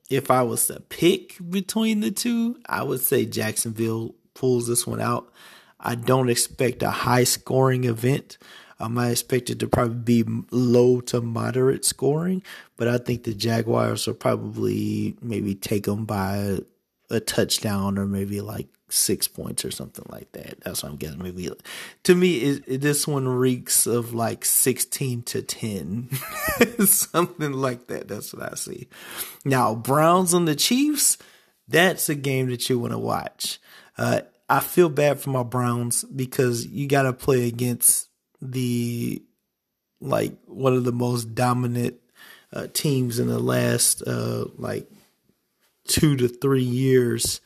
[0.09, 4.99] if I was to pick between the two, I would say Jacksonville pulls this one
[4.99, 5.31] out.
[5.79, 8.39] I don't expect a high scoring event.
[8.79, 12.41] Um, I expect it to probably be low to moderate scoring,
[12.77, 16.59] but I think the Jaguars will probably maybe take them by a,
[17.11, 20.61] a touchdown or maybe like six points or something like that.
[20.61, 21.21] That's what I'm guessing.
[21.21, 21.49] Maybe
[22.03, 26.09] to me, it, it, this one reeks of like 16 to 10,
[26.85, 28.07] something like that.
[28.07, 28.87] That's what I see.
[29.43, 31.17] Now, Browns and the Chiefs,
[31.67, 33.59] that's a game that you want to watch.
[33.97, 38.09] Uh, I feel bad for my Browns because you got to play against
[38.41, 39.23] the
[40.01, 41.95] like one of the most dominant
[42.53, 44.87] uh, teams in the last uh, like
[45.87, 47.41] two to three years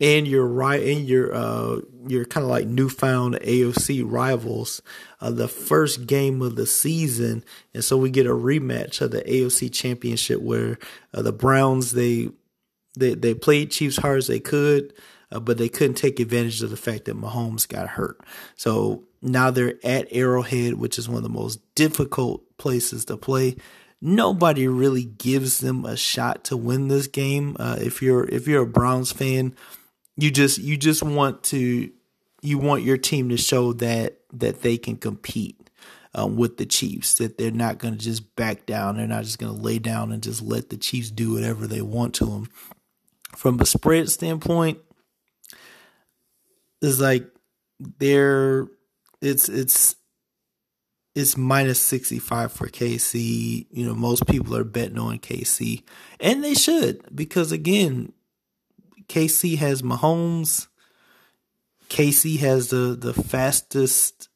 [0.00, 4.82] and your right and your uh your kind of like newfound AFC rivals
[5.20, 7.44] uh, the first game of the season.
[7.72, 10.78] And so we get a rematch of the AFC championship where
[11.14, 12.30] uh, the Browns they
[12.98, 14.92] they they played Chiefs hard as they could
[15.30, 18.20] uh, but they couldn't take advantage of the fact that Mahomes got hurt.
[18.54, 23.56] So now they're at Arrowhead which is one of the most difficult places to play.
[24.04, 27.56] Nobody really gives them a shot to win this game.
[27.60, 29.54] Uh, if you're if you're a Browns fan
[30.16, 31.90] you just you just want to
[32.42, 35.70] you want your team to show that that they can compete
[36.14, 37.14] um, with the Chiefs.
[37.14, 38.96] That they're not going to just back down.
[38.96, 41.82] They're not just going to lay down and just let the Chiefs do whatever they
[41.82, 42.48] want to them.
[43.36, 44.78] From a spread standpoint,
[46.82, 47.26] it's like
[47.98, 48.68] they're
[49.22, 49.96] it's it's
[51.14, 53.66] it's minus 65 for KC.
[53.70, 55.82] You know, most people are betting on KC,
[56.20, 58.12] and they should because again,
[59.12, 60.68] KC has Mahomes.
[61.90, 64.30] KC has the the fastest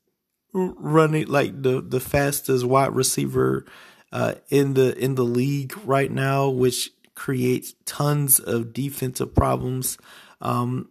[0.53, 3.65] running like the the fastest wide receiver
[4.12, 9.97] uh, in the in the league right now, which creates tons of defensive problems.
[10.43, 10.91] Um,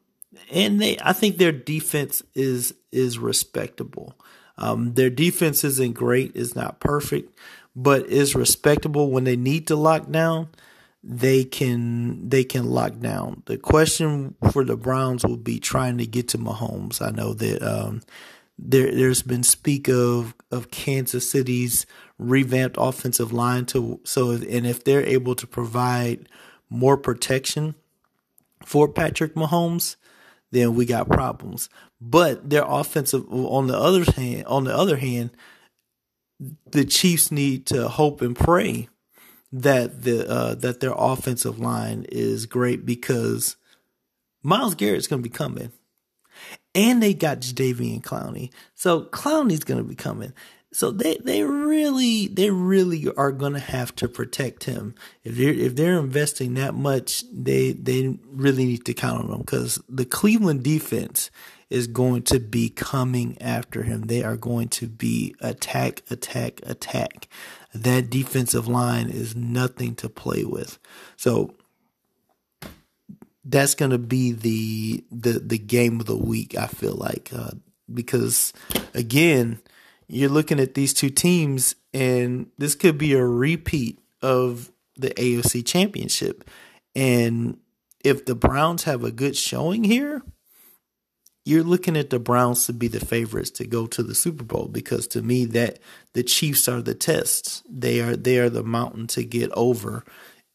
[0.52, 4.16] and they, I think their defense is is respectable.
[4.58, 7.38] Um, their defense isn't great; it's not perfect,
[7.76, 10.50] but is respectable when they need to lock down
[11.08, 13.44] they can they can lock down.
[13.46, 17.00] The question for the Browns will be trying to get to Mahomes.
[17.00, 18.02] I know that um,
[18.58, 21.86] there there's been speak of of Kansas City's
[22.18, 26.28] revamped offensive line to so and if they're able to provide
[26.72, 27.76] more protection
[28.66, 29.98] for Patrick Mahomes,
[30.50, 31.70] then we got problems.
[32.02, 35.30] But their offensive on the other hand on the other hand,
[36.72, 38.90] the Chiefs need to hope and pray
[39.62, 43.56] that the uh, that their offensive line is great because
[44.44, 45.72] Myles Garrett's going to be coming,
[46.74, 50.34] and they got Jadeveon Clowney, so Clowney's going to be coming.
[50.74, 54.94] So they, they really they really are to have to protect him.
[55.24, 59.40] If they're if they're investing that much, they they really need to count on him
[59.40, 61.32] because the Cleveland defense
[61.70, 64.02] is going to be coming after him.
[64.04, 67.28] They are going to be attack, attack, attack
[67.84, 70.80] that defensive line is nothing to play with.
[71.18, 71.54] So
[73.44, 76.58] that's going to be the the the game of the week.
[76.58, 77.52] I feel like uh,
[77.94, 78.54] because
[78.94, 79.60] again,
[80.08, 85.66] you're looking at these two teams, and this could be a repeat of the AFC
[85.66, 86.50] Championship.
[86.96, 87.60] And
[88.04, 90.22] if the Browns have a good showing here,
[91.46, 94.68] you're looking at the Browns to be the favorites to go to the Super Bowl
[94.68, 95.78] because to me that
[96.14, 97.62] the Chiefs are the tests.
[97.70, 100.04] They are they are the mountain to get over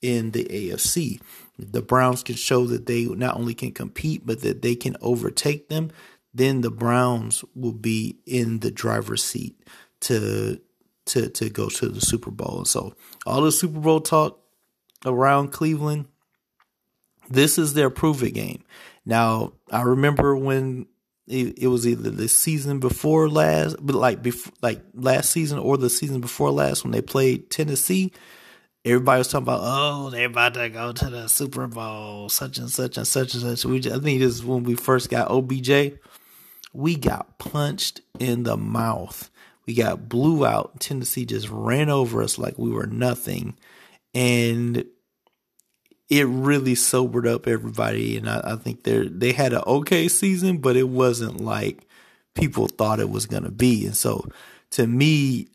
[0.03, 1.21] in the AFC.
[1.57, 5.69] The Browns can show that they not only can compete but that they can overtake
[5.69, 5.93] them.
[6.35, 9.63] Then the Browns will be in the driver's seat
[10.01, 10.61] to
[11.07, 12.59] to to go to the Super Bowl.
[12.59, 14.41] And so all the Super Bowl talk
[15.07, 16.07] around Cleveland,
[17.29, 18.65] this is their prove it game.
[19.07, 20.87] Now, I remember when
[21.27, 25.77] it, it, was either the season before last, but like before, like last season or
[25.77, 28.13] the season before last when they played Tennessee.
[28.85, 32.71] Everybody was talking about, oh, they're about to go to the Super Bowl, such and
[32.71, 33.65] such and such and such.
[33.65, 35.99] We, I think this is when we first got OBJ.
[36.73, 39.31] We got punched in the mouth.
[39.67, 40.81] We got blew out.
[40.81, 43.57] Tennessee just ran over us like we were nothing.
[44.15, 44.85] And
[46.11, 50.59] it really sobered up everybody, and I, I think they they had an okay season,
[50.59, 51.87] but it wasn't like
[52.35, 53.87] people thought it was to be.
[53.87, 54.29] And so,
[54.73, 55.49] to me,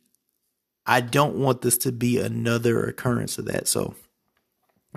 [0.85, 3.67] I don't want this to be another occurrence of that.
[3.67, 3.95] So,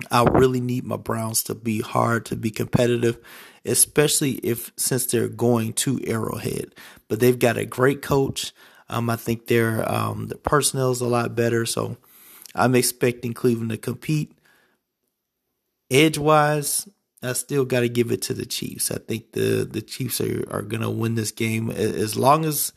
[0.09, 3.19] I really need my Browns to be hard to be competitive,
[3.65, 6.73] especially if since they're going to Arrowhead.
[7.09, 8.53] But they've got a great coach.
[8.87, 11.97] Um, I think their um, the personnel is a lot better, so
[12.55, 14.31] I'm expecting Cleveland to compete.
[15.91, 16.87] Edge wise,
[17.21, 18.91] I still got to give it to the Chiefs.
[18.91, 22.73] I think the the Chiefs are are gonna win this game as long as,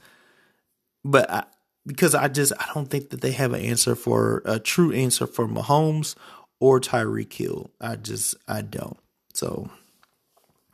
[1.05, 1.45] but I,
[1.87, 5.27] because I just I don't think that they have an answer for a true answer
[5.27, 6.15] for Mahomes
[6.61, 7.71] or Tyreek Hill.
[7.81, 8.99] I just I don't.
[9.35, 9.71] So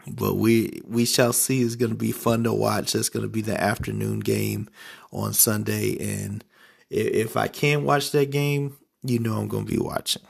[0.06, 1.62] but we we shall see.
[1.62, 2.94] It's going to be fun to watch.
[2.94, 4.68] It's going to be the afternoon game
[5.12, 6.44] on Sunday, and
[6.90, 10.22] if I can watch that game, you know I'm going to be watching.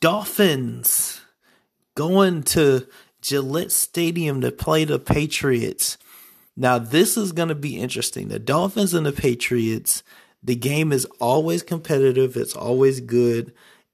[0.00, 1.20] Dolphins
[1.94, 2.86] going to
[3.22, 5.98] Gillette Stadium to play the Patriots.
[6.56, 8.28] Now, this is going to be interesting.
[8.28, 10.02] The Dolphins and the Patriots,
[10.42, 13.52] the game is always competitive, it's always good.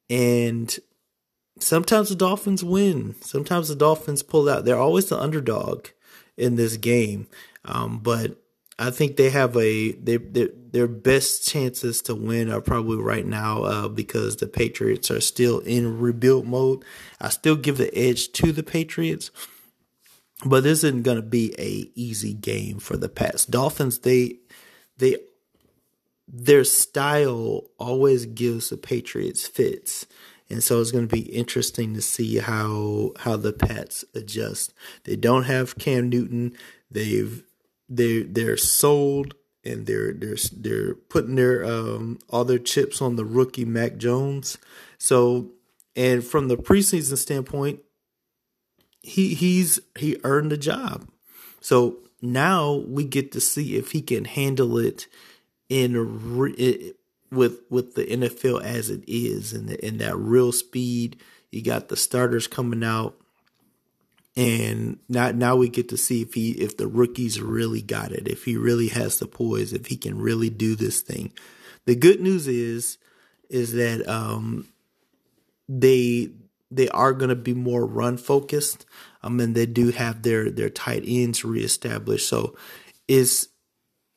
[0.09, 0.77] And
[1.59, 3.15] sometimes the Dolphins win.
[3.21, 4.65] Sometimes the Dolphins pull out.
[4.65, 5.89] They're always the underdog
[6.37, 7.29] in this game.
[7.65, 8.37] Um, but
[8.79, 13.63] I think they have a they, their best chances to win are probably right now
[13.63, 16.85] uh, because the Patriots are still in rebuild mode.
[17.21, 19.31] I still give the edge to the Patriots,
[20.45, 23.47] but this isn't going to be a easy game for the Pats.
[23.47, 24.41] Dolphins they
[24.99, 25.17] they
[26.29, 30.07] their style always gives the Patriots fits.
[30.49, 34.75] And so it's going to be interesting to see how how the Pats adjust.
[35.05, 36.55] They don't have Cam Newton.
[36.91, 37.43] They've
[37.89, 43.25] they they're sold and they're they're they're putting their um all their chips on the
[43.25, 44.59] rookie Mac Jones.
[44.99, 45.51] So
[45.95, 47.81] and from the preseason standpoint,
[49.03, 51.09] he he's he earned the job.
[51.61, 55.07] So now we get to see if he can handle it
[55.69, 56.93] in re,
[57.31, 61.21] with with the NFL as it is and in that real speed.
[61.51, 63.17] You got the starters coming out
[64.37, 68.29] and now now we get to see if he if the rookies really got it,
[68.29, 71.33] if he really has the poise, if he can really do this thing.
[71.87, 72.99] The good news is
[73.49, 74.67] is that um,
[75.69, 76.31] they
[76.71, 78.85] they are going to be more run focused.
[79.23, 82.57] Um, and they do have their their tight ends reestablished, so
[83.09, 83.49] is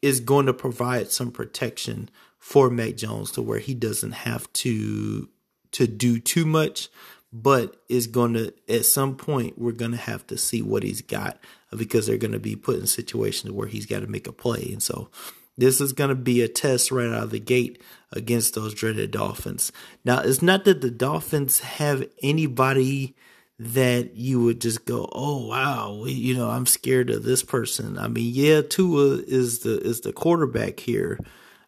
[0.01, 5.29] is going to provide some protection for Mac Jones to where he doesn't have to
[5.71, 6.89] to do too much
[7.31, 11.01] but it's going to at some point we're going to have to see what he's
[11.01, 11.39] got
[11.75, 14.69] because they're going to be put in situations where he's got to make a play.
[14.71, 15.09] And so
[15.57, 19.11] this is going to be a test right out of the gate against those dreaded
[19.11, 19.71] dolphins.
[20.03, 23.15] Now it's not that the dolphins have anybody
[23.61, 27.97] that you would just go oh wow you know i'm scared of this person.
[27.97, 31.19] I mean yeah tua is the is the quarterback here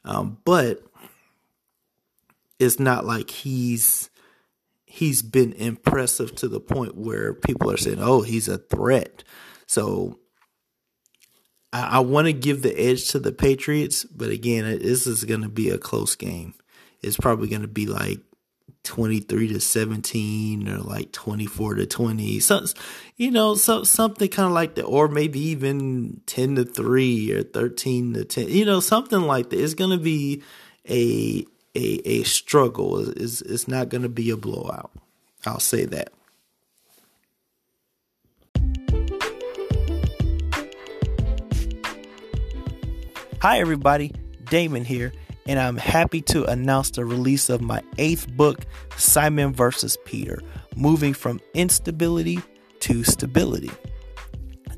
[0.06, 0.82] um, but
[2.60, 4.11] it's not like he's
[4.92, 9.24] he's been impressive to the point where people are saying, "Oh, he's a threat."
[9.66, 10.20] So
[11.72, 15.44] I, I want to give the edge to the Patriots, but again, this is going
[15.44, 16.56] to be a close game.
[17.02, 18.20] It's probably going to be like
[18.84, 22.66] 23 to 17 or like 24 to 20 so
[23.16, 27.44] you know so something kind of like that or maybe even 10 to 3 or
[27.44, 30.42] 13 to 10 you know something like that it's going to be
[30.90, 33.10] a a a struggle.
[33.10, 34.92] It's, it's not going to be a blowout.
[35.46, 36.12] I'll say that.
[43.42, 44.14] Hi, everybody.
[44.46, 45.14] Damon here,
[45.48, 48.60] and I'm happy to announce the release of my eighth book,
[48.98, 50.42] Simon versus Peter
[50.76, 52.40] Moving from Instability
[52.82, 53.72] to Stability.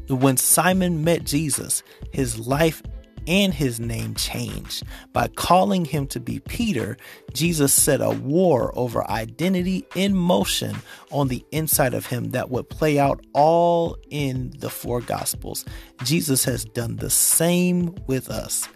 [0.08, 2.84] When Simon met Jesus, his life
[3.28, 4.84] and his name changed.
[5.12, 6.98] By calling him to be Peter,
[7.34, 10.78] Jesus set a war over identity in motion
[11.12, 15.66] on the inside of him that would play out all in the four gospels.
[16.04, 18.68] Jesus has done the same with us.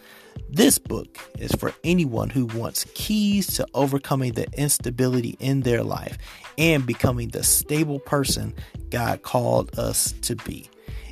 [0.49, 6.17] This book is for anyone who wants keys to overcoming the instability in their life
[6.57, 8.53] and becoming the stable person
[8.89, 10.69] God called us to be.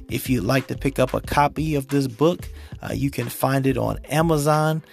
[0.09, 2.49] If you'd like to pick up a copy of this book,
[2.81, 4.83] uh, you can find it on Amazon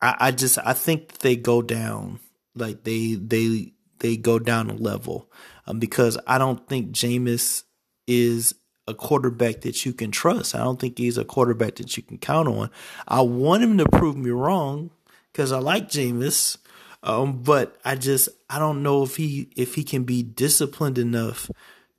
[0.00, 2.20] I, I just I think they go down
[2.54, 5.30] like they they they go down a level
[5.66, 7.64] um, because I don't think Jameis
[8.06, 8.54] is
[8.86, 10.54] a quarterback that you can trust.
[10.54, 12.70] I don't think he's a quarterback that you can count on.
[13.06, 14.90] I want him to prove me wrong
[15.32, 16.56] because I like Jameis,
[17.02, 21.50] um, but I just I don't know if he if he can be disciplined enough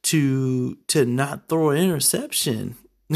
[0.04, 2.76] to to not throw an interception.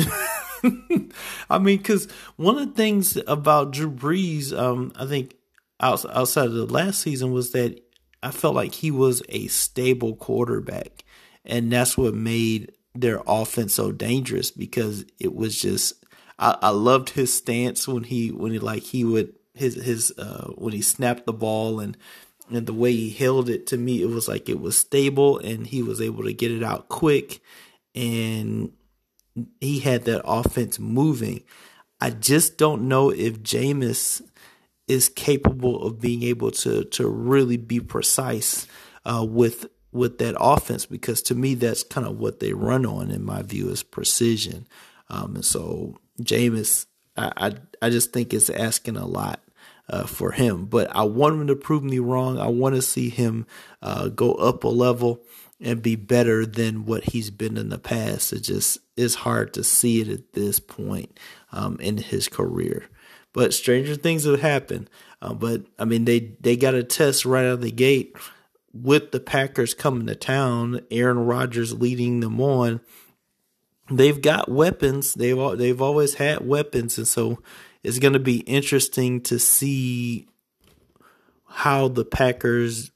[1.49, 5.35] I mean, because one of the things about Drew Brees, um, I think
[5.79, 7.82] outside of the last season was that
[8.23, 11.03] I felt like he was a stable quarterback,
[11.45, 16.03] and that's what made their offense so dangerous because it was just
[16.39, 20.51] I, I loved his stance when he when he like he would his his uh
[20.55, 21.97] when he snapped the ball and
[22.51, 25.67] and the way he held it to me it was like it was stable and
[25.67, 27.41] he was able to get it out quick
[27.95, 28.71] and
[29.59, 31.43] he had that offense moving.
[31.99, 34.21] I just don't know if Jameis
[34.87, 38.67] is capable of being able to to really be precise
[39.05, 43.11] uh, with with that offense because to me that's kind of what they run on
[43.11, 44.67] in my view is precision.
[45.09, 49.39] Um, and so Jameis, I, I, I just think it's asking a lot
[49.89, 52.39] uh, for him, but I want him to prove me wrong.
[52.39, 53.45] I want to see him
[53.81, 55.21] uh, go up a level
[55.59, 58.33] and be better than what he's been in the past.
[58.33, 61.19] It just is hard to see it at this point
[61.51, 62.89] um, in his career.
[63.33, 64.89] But stranger things have happened.
[65.21, 68.15] Uh, but I mean, they they got a test right out of the gate
[68.73, 72.81] with the Packers coming to town, Aaron Rodgers leading them on,
[73.89, 75.13] they've got weapons.
[75.13, 77.39] They've they've always had weapons, and so
[77.83, 80.27] it's going to be interesting to see
[81.45, 82.91] how the Packers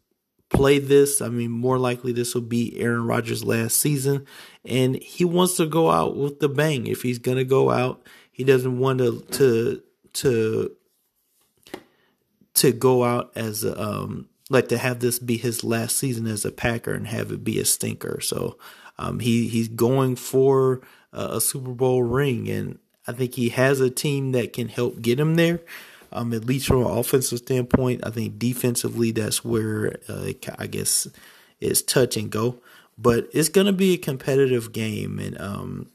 [0.49, 1.21] play this.
[1.21, 4.25] I mean, more likely this will be Aaron Rodgers' last season,
[4.65, 6.87] and he wants to go out with the bang.
[6.87, 9.83] If he's going to go out, he doesn't want to to
[10.17, 10.75] to
[12.55, 16.51] to go out as um, like to have this be his last season as a
[16.51, 18.19] Packer and have it be a stinker.
[18.21, 18.57] So
[18.97, 20.81] um, he he's going for
[21.13, 25.01] a, a, Super Bowl ring, and I think he has a team that can help
[25.01, 25.61] get him there.
[26.11, 31.07] Um, at least from an offensive standpoint, I think defensively that's where uh, I guess
[31.59, 32.57] it's touch and go.
[32.97, 35.91] But it's going to be a competitive game, and um,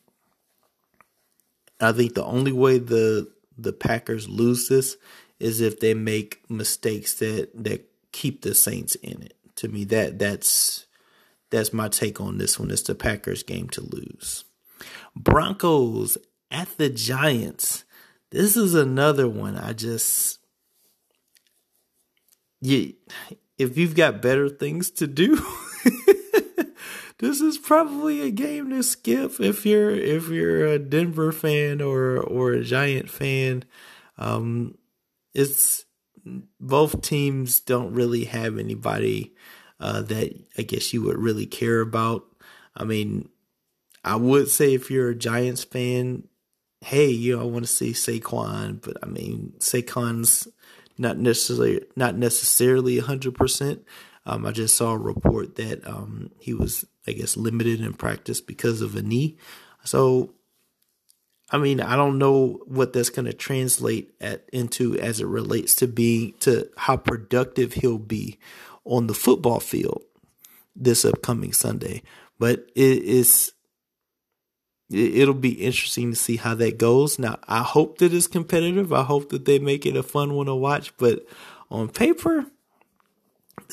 [1.80, 4.96] I think the only way the the Packers lose this
[5.38, 9.36] is if they make mistakes that that keep the Saints in it.
[9.56, 10.86] To me, that that's
[11.50, 12.70] that's my take on this one.
[12.70, 14.44] It's the Packers game to lose.
[15.14, 16.16] Broncos
[16.50, 17.84] at the Giants.
[18.30, 19.56] This is another one.
[19.58, 20.38] I just
[22.60, 22.94] you
[23.58, 25.36] if you've got better things to do,
[27.22, 32.18] this is probably a game to skip if you're if you're a Denver fan or
[32.18, 33.64] or a Giant fan.
[34.18, 34.76] Um,
[35.32, 35.84] it's
[36.58, 39.36] both teams don't really have anybody
[39.78, 42.24] uh, that I guess you would really care about.
[42.74, 43.28] I mean,
[44.04, 46.24] I would say if you're a Giants fan,
[46.80, 50.48] hey, you know, I want to see Saquon, but I mean, Saquon's
[50.98, 53.84] not necessarily not necessarily hundred percent.
[54.24, 58.40] Um, I just saw a report that um, he was, I guess, limited in practice
[58.40, 59.36] because of a knee.
[59.84, 60.34] So
[61.52, 65.74] I mean, I don't know what that's going to translate at into as it relates
[65.76, 68.38] to being to how productive he'll be
[68.84, 70.02] on the football field
[70.74, 72.02] this upcoming Sunday.
[72.38, 73.52] But it is
[74.90, 77.18] it'll be interesting to see how that goes.
[77.18, 78.92] Now, I hope that it's competitive.
[78.92, 81.26] I hope that they make it a fun one to watch, but
[81.70, 82.46] on paper,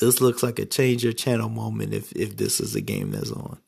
[0.00, 3.30] this looks like a change your channel moment if if this is a game that's
[3.30, 3.58] on.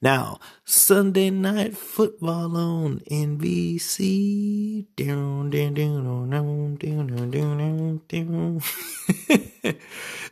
[0.00, 4.86] Now, Sunday night football on NBC.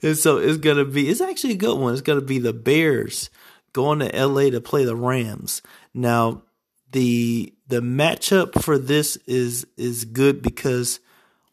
[0.02, 1.92] and so it's gonna be it's actually a good one.
[1.92, 3.30] It's gonna be the Bears
[3.72, 5.62] going to LA to play the Rams.
[5.94, 6.42] Now,
[6.90, 11.00] the the matchup for this is is good because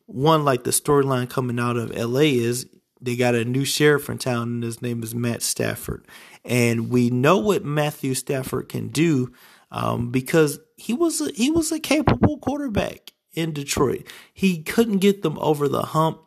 [0.05, 2.67] one, like the storyline coming out of LA is
[3.02, 6.06] they got a new sheriff in town, and his name is Matt Stafford.
[6.43, 9.32] And we know what Matthew Stafford can do
[9.72, 14.08] um, because he was a, he was a capable quarterback in Detroit.
[14.34, 16.22] He couldn't get them over the hump.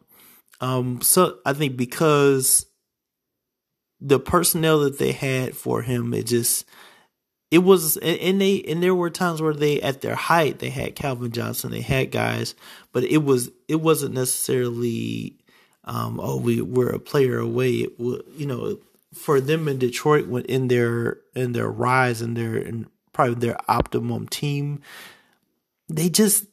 [0.60, 2.66] Um, so I think because
[4.00, 6.64] the personnel that they had for him, it just
[7.50, 10.94] it was and they and there were times where they at their height they had
[10.94, 12.54] Calvin Johnson, they had guys,
[12.92, 15.36] but it was it wasn't necessarily
[15.84, 17.86] um, oh we we're a player away.
[17.98, 18.78] You know,
[19.14, 23.58] for them in Detroit when in their in their rise and their and probably their
[23.68, 24.80] optimum team,
[25.88, 26.46] they just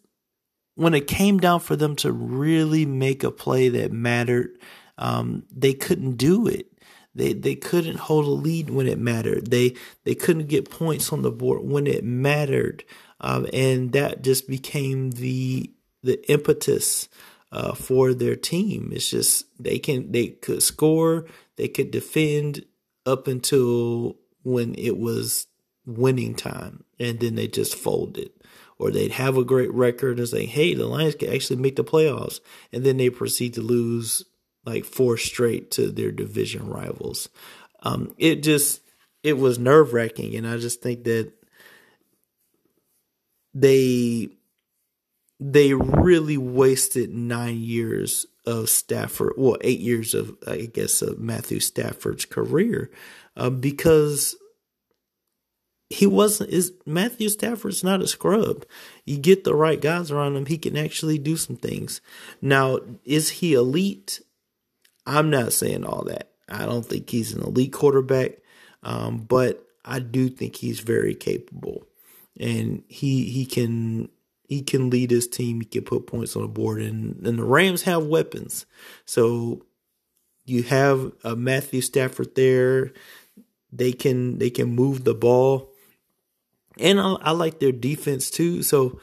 [0.76, 4.58] when it came down for them to really make a play that mattered,
[4.98, 6.68] um, they couldn't do it.
[7.14, 9.52] They they couldn't hold a lead when it mattered.
[9.52, 9.76] They
[10.06, 12.84] they couldn't get points on the board when it mattered,
[13.20, 15.72] um, and that just became the
[16.02, 17.10] the impetus
[17.52, 18.92] uh, for their team.
[18.94, 21.26] It's just they can they could score,
[21.56, 22.66] they could defend
[23.06, 25.48] up until when it was
[25.86, 28.32] winning time, and then they just folded.
[28.78, 31.84] Or they'd have a great record and say, "Hey, the Lions can actually make the
[31.84, 32.40] playoffs,"
[32.72, 34.24] and then they proceed to lose
[34.66, 37.30] like four straight to their division rivals.
[37.82, 38.82] Um, it just
[39.24, 41.34] it was nerve wracking, and I just think that
[43.54, 44.30] they
[45.40, 51.60] they really wasted nine years of Stafford, well, eight years of I guess of Matthew
[51.60, 52.90] Stafford's career,
[53.38, 54.36] uh, because
[55.90, 58.66] he wasn't is Matthew Stafford's not a scrub.
[59.06, 62.02] You get the right guys around him, he can actually do some things.
[62.42, 64.22] Now, is he elite?
[65.06, 66.32] I'm not saying all that.
[66.50, 68.38] I don't think he's an elite quarterback,
[68.84, 71.88] um, but I do think he's very capable,
[72.40, 74.10] and he he can
[74.50, 75.62] he can lead his team.
[75.62, 78.66] He can put points on the board, and and the Rams have weapons.
[79.06, 79.64] So
[80.44, 82.92] you have a Matthew Stafford there.
[83.72, 85.72] They can they can move the ball,
[86.80, 88.64] and I, I like their defense too.
[88.64, 89.00] So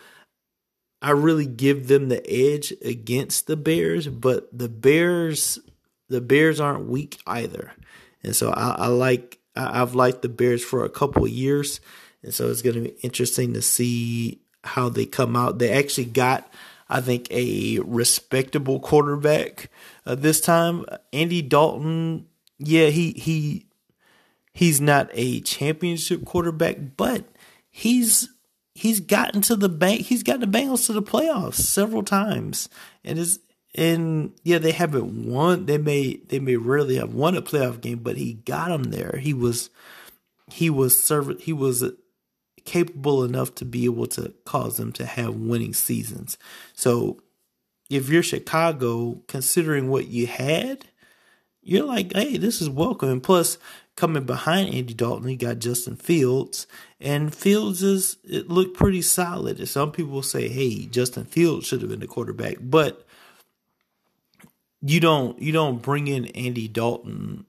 [1.01, 5.61] I really give them the edge against the Bears, but the Bears
[6.09, 7.73] the Bears aren't weak either,
[8.25, 11.81] and so I, I like I, have liked the Bears for a couple years,
[12.25, 15.59] and so it's going to be interesting to see how they come out.
[15.59, 16.51] They actually got.
[16.89, 19.71] I think a respectable quarterback
[20.05, 20.85] uh, this time.
[21.13, 22.27] Andy Dalton,
[22.59, 23.67] yeah, he he
[24.53, 27.25] he's not a championship quarterback, but
[27.69, 28.29] he's
[28.75, 30.03] he's gotten to the bank.
[30.03, 32.69] He's gotten the Bengals to the playoffs several times,
[33.05, 33.41] and is
[33.75, 35.67] and yeah, they haven't won.
[35.67, 39.19] They may they may rarely have won a playoff game, but he got them there.
[39.21, 39.71] He was
[40.51, 41.85] he was serv- he was
[42.67, 46.37] capable enough to be able to cause them to have winning seasons.
[46.75, 47.23] So
[47.89, 50.87] if you're Chicago, considering what you had,
[51.63, 53.09] you're like, hey, this is welcome.
[53.09, 53.59] And plus,
[53.97, 56.67] coming behind Andy Dalton, he got Justin Fields,
[57.01, 59.59] and Fields is it looked pretty solid.
[59.59, 63.07] And some people say, hey, Justin Fields should have been the quarterback, but
[64.83, 67.47] you don't you don't bring in Andy Dalton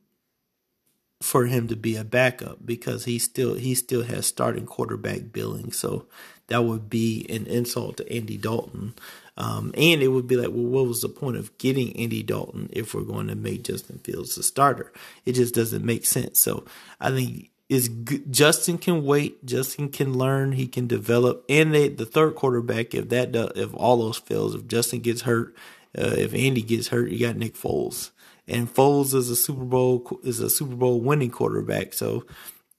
[1.21, 5.71] for him to be a backup because he still he still has starting quarterback billing.
[5.71, 6.05] So
[6.47, 8.93] that would be an insult to Andy Dalton.
[9.35, 12.69] Um, and it would be like, well, what was the point of getting Andy Dalton
[12.71, 14.91] if we're going to make Justin Fields the starter?
[15.25, 16.39] It just doesn't make sense.
[16.39, 16.65] So
[16.99, 17.89] I think is
[18.29, 19.45] Justin can wait.
[19.45, 20.53] Justin can learn.
[20.53, 21.43] He can develop.
[21.49, 25.21] And they, the third quarterback, if that does, if all those fails, if Justin gets
[25.21, 25.53] hurt,
[25.97, 28.11] uh, if Andy gets hurt, you got Nick Foles,
[28.47, 31.93] and Foles is a Super Bowl is a Super Bowl winning quarterback.
[31.93, 32.25] So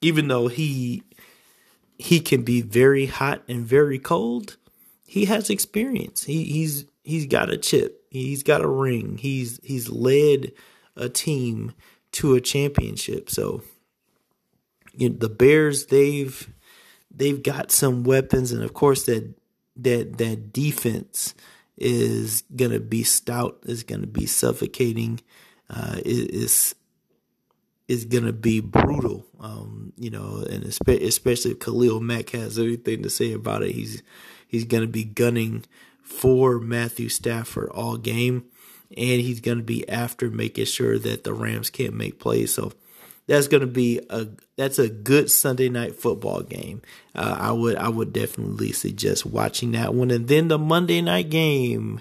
[0.00, 1.02] even though he
[1.98, 4.56] he can be very hot and very cold,
[5.04, 6.24] he has experience.
[6.24, 8.04] He he's he's got a chip.
[8.10, 9.18] He's got a ring.
[9.18, 10.52] He's he's led
[10.96, 11.74] a team
[12.12, 13.30] to a championship.
[13.30, 13.62] So
[14.94, 16.48] you know, the Bears they've
[17.10, 19.34] they've got some weapons, and of course that
[19.76, 21.34] that that defense
[21.76, 25.20] is going to be stout, is going to be suffocating,
[25.70, 26.74] uh, is
[27.88, 29.26] is to be brutal.
[29.40, 34.02] Um, you know, and especially if Khalil Mack has anything to say about it, he's
[34.46, 35.64] he's to be gunning
[36.02, 38.44] for Matthew Stafford all game,
[38.96, 42.54] and he's to be after making sure that the Rams can't make plays.
[42.54, 42.72] So
[43.28, 44.26] that's going to be a
[44.56, 46.82] that's a good Sunday night football game.
[47.14, 51.30] Uh, I would I would definitely suggest watching that one, and then the Monday night
[51.30, 52.00] game.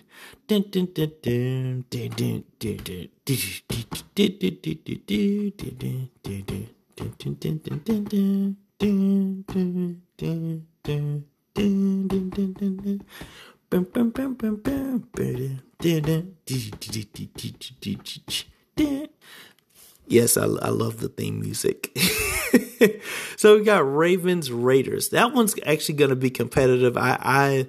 [20.08, 21.97] Yes, I, I love the theme music.
[23.36, 25.10] so we got Ravens Raiders.
[25.10, 26.97] That one's actually going to be competitive.
[26.97, 27.68] I, I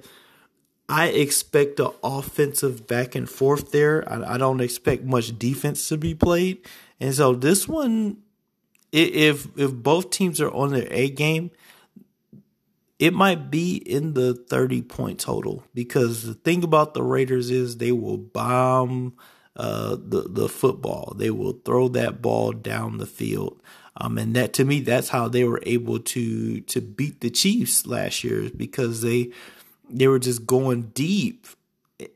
[0.87, 4.11] I expect an offensive back and forth there.
[4.11, 6.65] I, I, don't expect much defense to be played,
[6.99, 8.17] and so this one,
[8.91, 11.51] if if both teams are on their A game,
[12.97, 15.63] it might be in the thirty point total.
[15.75, 19.13] Because the thing about the Raiders is they will bomb
[19.55, 21.13] uh, the the football.
[21.17, 23.61] They will throw that ball down the field.
[23.97, 27.85] Um, and that to me, that's how they were able to to beat the Chiefs
[27.85, 29.31] last year because they
[29.89, 31.47] they were just going deep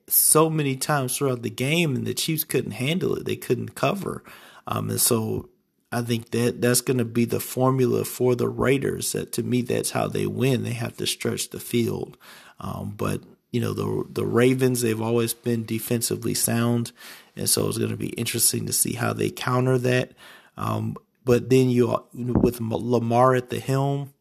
[0.07, 3.25] so many times throughout the game, and the Chiefs couldn't handle it.
[3.25, 4.23] They couldn't cover,
[4.65, 5.49] um, and so
[5.91, 9.11] I think that that's going to be the formula for the Raiders.
[9.11, 10.63] That to me, that's how they win.
[10.63, 12.17] They have to stretch the field,
[12.59, 13.21] um, but
[13.51, 16.91] you know the the Ravens they've always been defensively sound,
[17.35, 20.11] and so it's going to be interesting to see how they counter that.
[20.57, 24.13] Um, but then you with Lamar at the helm,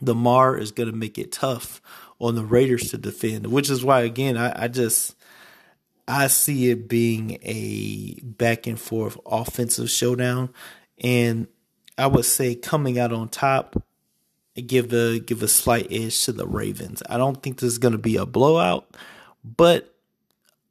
[0.00, 1.80] Lamar is going to make it tough
[2.18, 5.14] on the Raiders to defend, which is why again I, I just
[6.08, 10.50] I see it being a back and forth offensive showdown,
[10.98, 11.48] and
[11.98, 13.82] I would say coming out on top,
[14.54, 17.02] give a give a slight edge to the Ravens.
[17.08, 18.96] I don't think this is going to be a blowout,
[19.44, 19.95] but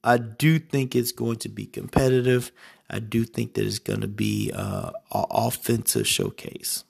[0.06, 2.52] I do think it's going to be competitive.
[2.90, 6.84] I do think that it's going to be uh, an offensive showcase.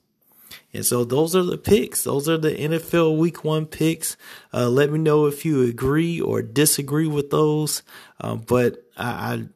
[0.73, 2.03] And so those are the picks.
[2.03, 4.17] Those are the NFL Week One picks.
[4.53, 7.81] Uh, let me know if you agree or disagree with those.
[8.19, 9.47] Uh, but I,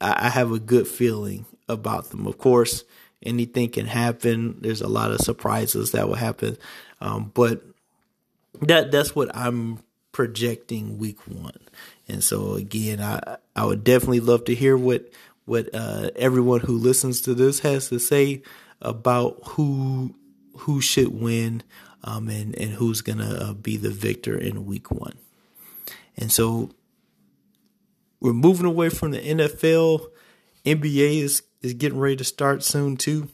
[0.00, 2.28] I, I have a good feeling about them.
[2.28, 2.84] Of course,
[3.24, 4.58] anything can happen.
[4.60, 6.56] There's a lot of surprises that will happen.
[7.00, 7.64] Um, but
[8.62, 9.80] that that's what I'm
[10.12, 11.58] projecting Week One.
[12.08, 15.10] And so again, I I would definitely love to hear what
[15.44, 18.42] what uh, everyone who listens to this has to say
[18.80, 20.14] about who
[20.58, 21.62] who should win
[22.04, 25.16] um, and and who's gonna uh, be the victor in Week One.
[26.16, 26.70] And so
[28.20, 30.06] we're moving away from the NFL.
[30.64, 33.28] NBA is is getting ready to start soon too.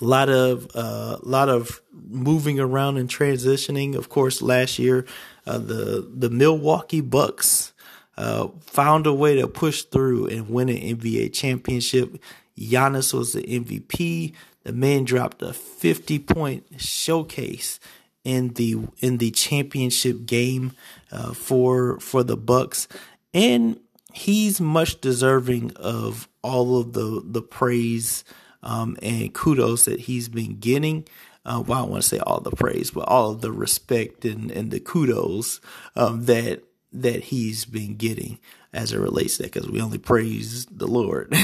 [0.00, 3.94] A lot of a uh, lot of moving around and transitioning.
[3.94, 5.06] Of course, last year
[5.46, 7.72] uh, the the Milwaukee Bucks
[8.16, 12.18] uh, found a way to push through and win an NBA championship.
[12.58, 14.34] Giannis was the MVP.
[14.62, 17.78] The man dropped a 50 point showcase
[18.24, 20.72] in the in the championship game
[21.12, 22.88] uh, for for the Bucks,
[23.32, 23.78] and
[24.12, 28.24] he's much deserving of all of the the praise
[28.64, 31.06] um, and kudos that he's been getting
[31.46, 34.50] uh, well, I want to say all the praise, but all of the respect and,
[34.50, 35.60] and the kudos
[35.94, 36.62] um, that
[36.92, 38.38] that he's been getting
[38.72, 41.34] as it relates to that, because we only praise the Lord.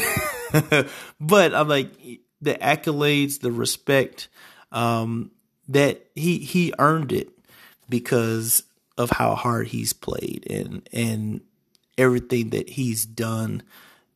[1.20, 1.90] but I'm like
[2.40, 4.28] the accolades, the respect
[4.72, 5.32] um,
[5.68, 7.28] that he he earned it
[7.88, 8.62] because
[8.96, 11.42] of how hard he's played and and
[11.98, 13.62] everything that he's done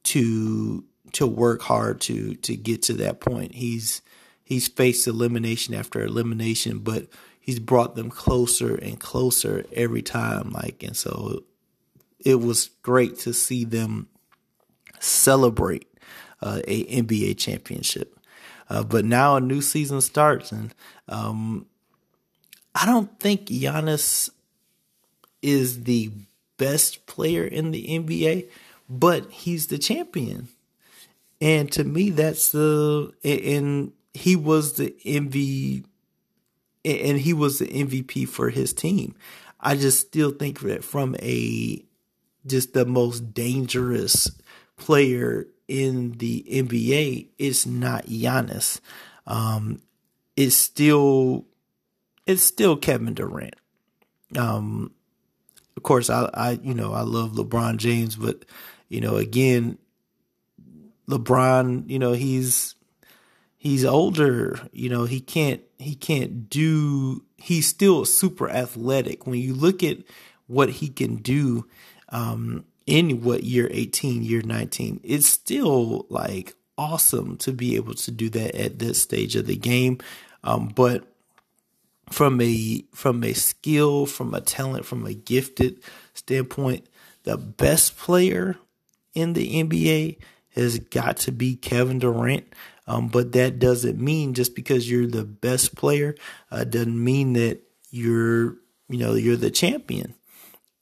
[0.04, 0.84] to
[1.14, 3.54] to work hard to to get to that point.
[3.54, 4.02] He's
[4.44, 7.06] he's faced elimination after elimination, but
[7.40, 10.50] he's brought them closer and closer every time.
[10.50, 11.44] Like, and so
[12.18, 14.08] it was great to see them
[14.98, 15.86] celebrate
[16.40, 18.18] uh, a NBA championship.
[18.68, 20.74] Uh, but now a new season starts, and
[21.08, 21.66] um,
[22.74, 24.30] I don't think Giannis
[25.42, 26.10] is the
[26.56, 28.48] best player in the NBA,
[28.88, 30.48] but he's the champion.
[31.44, 35.84] And to me, that's the and he was the MVP
[36.86, 39.14] and he was the MVP for his team.
[39.60, 41.84] I just still think that from a
[42.46, 44.30] just the most dangerous
[44.78, 48.80] player in the NBA, it's not Giannis.
[49.26, 49.82] Um,
[50.36, 51.44] it's still
[52.26, 53.56] it's still Kevin Durant.
[54.34, 54.92] Um,
[55.76, 58.46] of course, I, I you know I love LeBron James, but
[58.88, 59.76] you know again,
[61.08, 62.74] LeBron, you know he's
[63.56, 69.26] he's older you know he can't he can't do he's still super athletic.
[69.26, 69.98] When you look at
[70.46, 71.66] what he can do
[72.10, 78.10] um in what year 18 year 19 it's still like awesome to be able to
[78.10, 79.98] do that at this stage of the game.
[80.42, 81.04] Um but
[82.10, 85.82] from a from a skill from a talent from a gifted
[86.12, 86.86] standpoint
[87.22, 88.56] the best player
[89.14, 90.18] in the NBA
[90.54, 92.46] has got to be Kevin Durant
[92.86, 96.14] um, but that doesn't mean just because you're the best player,
[96.50, 98.56] uh, doesn't mean that you're,
[98.88, 100.14] you know, you're the champion.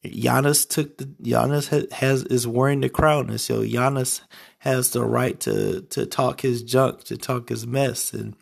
[0.05, 4.20] Giannis took the Giannis has, is wearing the crown, and so Giannis
[4.59, 8.35] has the right to to talk his junk, to talk his mess, and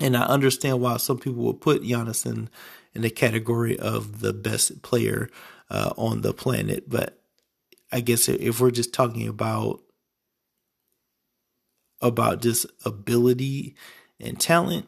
[0.00, 2.48] and I understand why some people will put Giannis in
[2.94, 5.28] in the category of the best player
[5.68, 6.88] uh, on the planet.
[6.88, 7.20] But
[7.92, 9.82] I guess if we're just talking about
[12.02, 13.74] about just ability
[14.20, 14.86] and talent,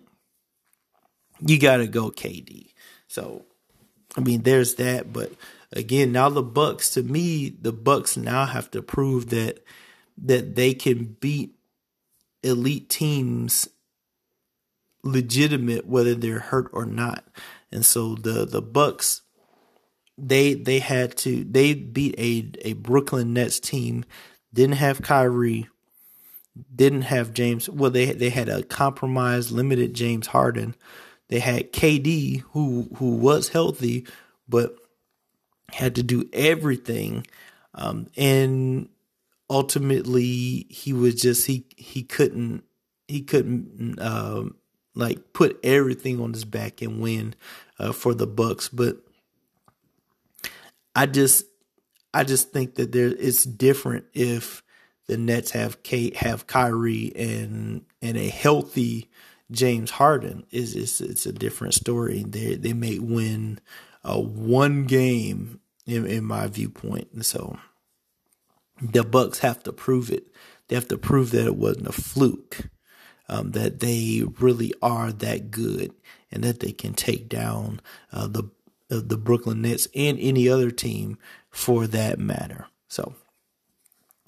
[1.40, 2.72] you got to go KD.
[3.08, 3.44] So,
[4.16, 5.12] I mean, there's that.
[5.12, 5.32] But
[5.72, 6.90] again, now the Bucks.
[6.90, 9.64] To me, the Bucks now have to prove that
[10.18, 11.54] that they can beat
[12.42, 13.68] elite teams
[15.02, 17.24] legitimate whether they're hurt or not.
[17.70, 19.22] And so the the Bucks
[20.16, 24.04] they they had to they beat a a Brooklyn Nets team
[24.52, 25.68] didn't have Kyrie
[26.74, 30.74] didn't have James well they they had a compromised limited James Harden.
[31.28, 34.06] They had KD who who was healthy
[34.48, 34.76] but
[35.72, 37.26] had to do everything
[37.74, 38.88] um, and
[39.50, 42.64] ultimately he was just he he couldn't
[43.08, 44.56] he couldn't um,
[44.94, 47.34] like put everything on his back and win
[47.78, 48.68] uh, for the Bucks.
[48.68, 48.96] But
[50.94, 51.44] I just
[52.12, 54.63] I just think that there it's different if
[55.06, 59.10] the Nets have Kate have Kyrie and and a healthy
[59.50, 62.24] James Harden is it's, it's a different story.
[62.26, 63.60] They they may win
[64.02, 67.58] uh, one game in, in my viewpoint, and so
[68.80, 70.26] the Bucks have to prove it.
[70.68, 72.68] They have to prove that it wasn't a fluke,
[73.28, 75.92] um, that they really are that good,
[76.32, 77.80] and that they can take down
[78.12, 78.44] uh, the
[78.90, 81.18] uh, the Brooklyn Nets and any other team
[81.50, 82.66] for that matter.
[82.88, 83.14] So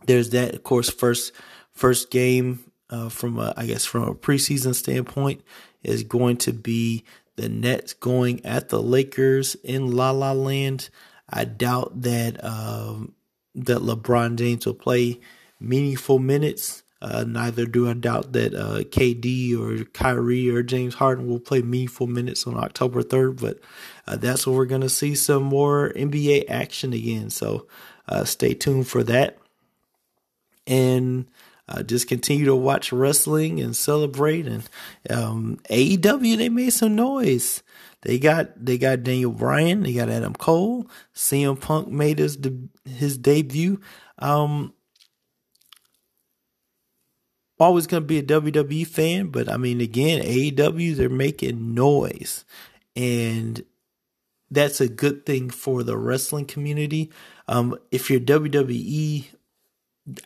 [0.07, 0.54] there's that.
[0.54, 1.32] Of course, first
[1.72, 5.42] first game uh, from a, I guess from a preseason standpoint
[5.82, 7.04] is going to be
[7.36, 10.88] the Nets going at the Lakers in La La Land.
[11.28, 13.14] I doubt that um,
[13.54, 15.20] that LeBron James will play
[15.61, 16.82] meaningful minutes.
[17.02, 21.61] Uh, neither do I doubt that uh, KD or Kyrie or James Harden will play
[21.61, 23.61] meaningful minutes on October 3rd, but
[24.07, 27.28] uh, that's where we're going to see some more NBA action again.
[27.28, 27.66] So
[28.09, 29.38] uh, stay tuned for that.
[30.67, 31.27] And
[31.69, 34.47] uh, just continue to watch wrestling and celebrate.
[34.47, 34.69] And
[35.11, 37.62] um, AEW, they made some noise.
[38.03, 42.69] They got they got Daniel Bryan, they got Adam Cole, CM Punk made his de-
[42.85, 43.81] his debut.
[44.21, 44.75] Um,
[47.59, 52.45] always gonna be a WWE fan, but I mean, again, AEW they're making noise,
[52.95, 53.64] and
[54.53, 57.11] that's a good thing for the wrestling community.
[57.49, 59.27] Um, if you're WWE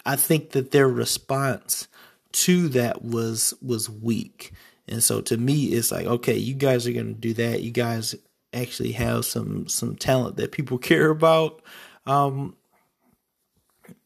[0.05, 1.89] I think that their response
[2.33, 4.53] to that was was weak.
[4.89, 7.63] And so to me it's like, okay, you guys are gonna do that.
[7.63, 8.15] You guys
[8.53, 11.63] actually have some some talent that people care about.
[12.07, 12.57] Um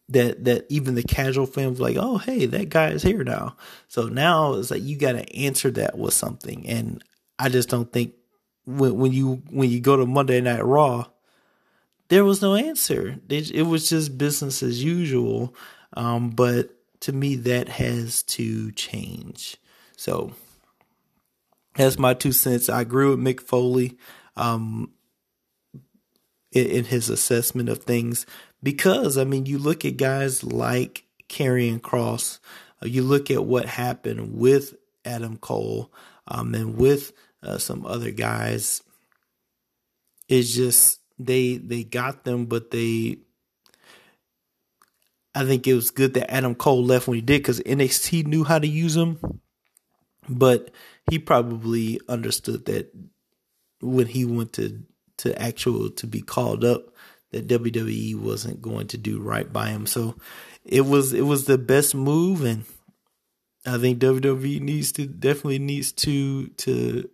[0.09, 3.57] that that even the casual fan was like, oh hey, that guy is here now.
[3.89, 6.67] So now it's like you gotta answer that with something.
[6.69, 7.03] And
[7.39, 8.15] I just don't think
[8.67, 11.07] when when you when you go to Monday Night Raw,
[12.15, 13.17] there was no answer.
[13.29, 15.53] It, it was just business as usual.
[15.97, 19.57] Um, but to me, that has to change.
[19.97, 20.33] So
[21.75, 22.69] that's my two cents.
[22.69, 23.99] I agree with Mick Foley
[24.37, 24.93] um,
[26.53, 28.27] in, in his assessment of things
[28.63, 32.39] because, I mean, you look at guys like Karrion Kross,
[32.81, 35.93] uh, you look at what happened with Adam Cole
[36.29, 37.13] um, and with
[37.43, 38.85] uh, some other guys.
[40.29, 43.19] It's just they they got them, but they.
[45.37, 48.45] I think it was good that Adam Cole left when he did because NXT knew
[48.45, 49.19] how to use him,
[50.29, 50.71] but
[51.11, 52.95] he probably understood that
[53.81, 54.83] when he went to
[55.19, 56.95] to actual to be called up
[57.31, 59.87] that WWE wasn't going to do right by him.
[59.87, 60.15] So
[60.65, 62.65] it was it was the best move and
[63.67, 67.09] I think WWE needs to definitely needs to to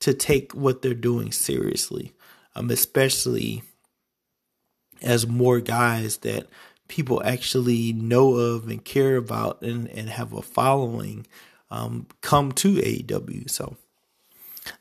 [0.00, 2.12] to take what they're doing seriously
[2.56, 3.62] um, especially
[5.02, 6.46] as more guys that
[6.88, 11.26] people actually know of and care about and, and have a following
[11.70, 13.50] um, come to AEW.
[13.50, 13.76] So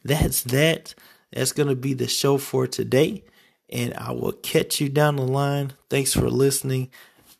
[0.03, 0.95] that's that.
[1.33, 3.23] That's going to be the show for today.
[3.69, 5.73] And I will catch you down the line.
[5.89, 6.89] Thanks for listening.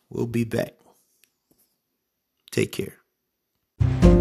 [0.09, 0.73] We'll be back.
[2.51, 4.14] Take care.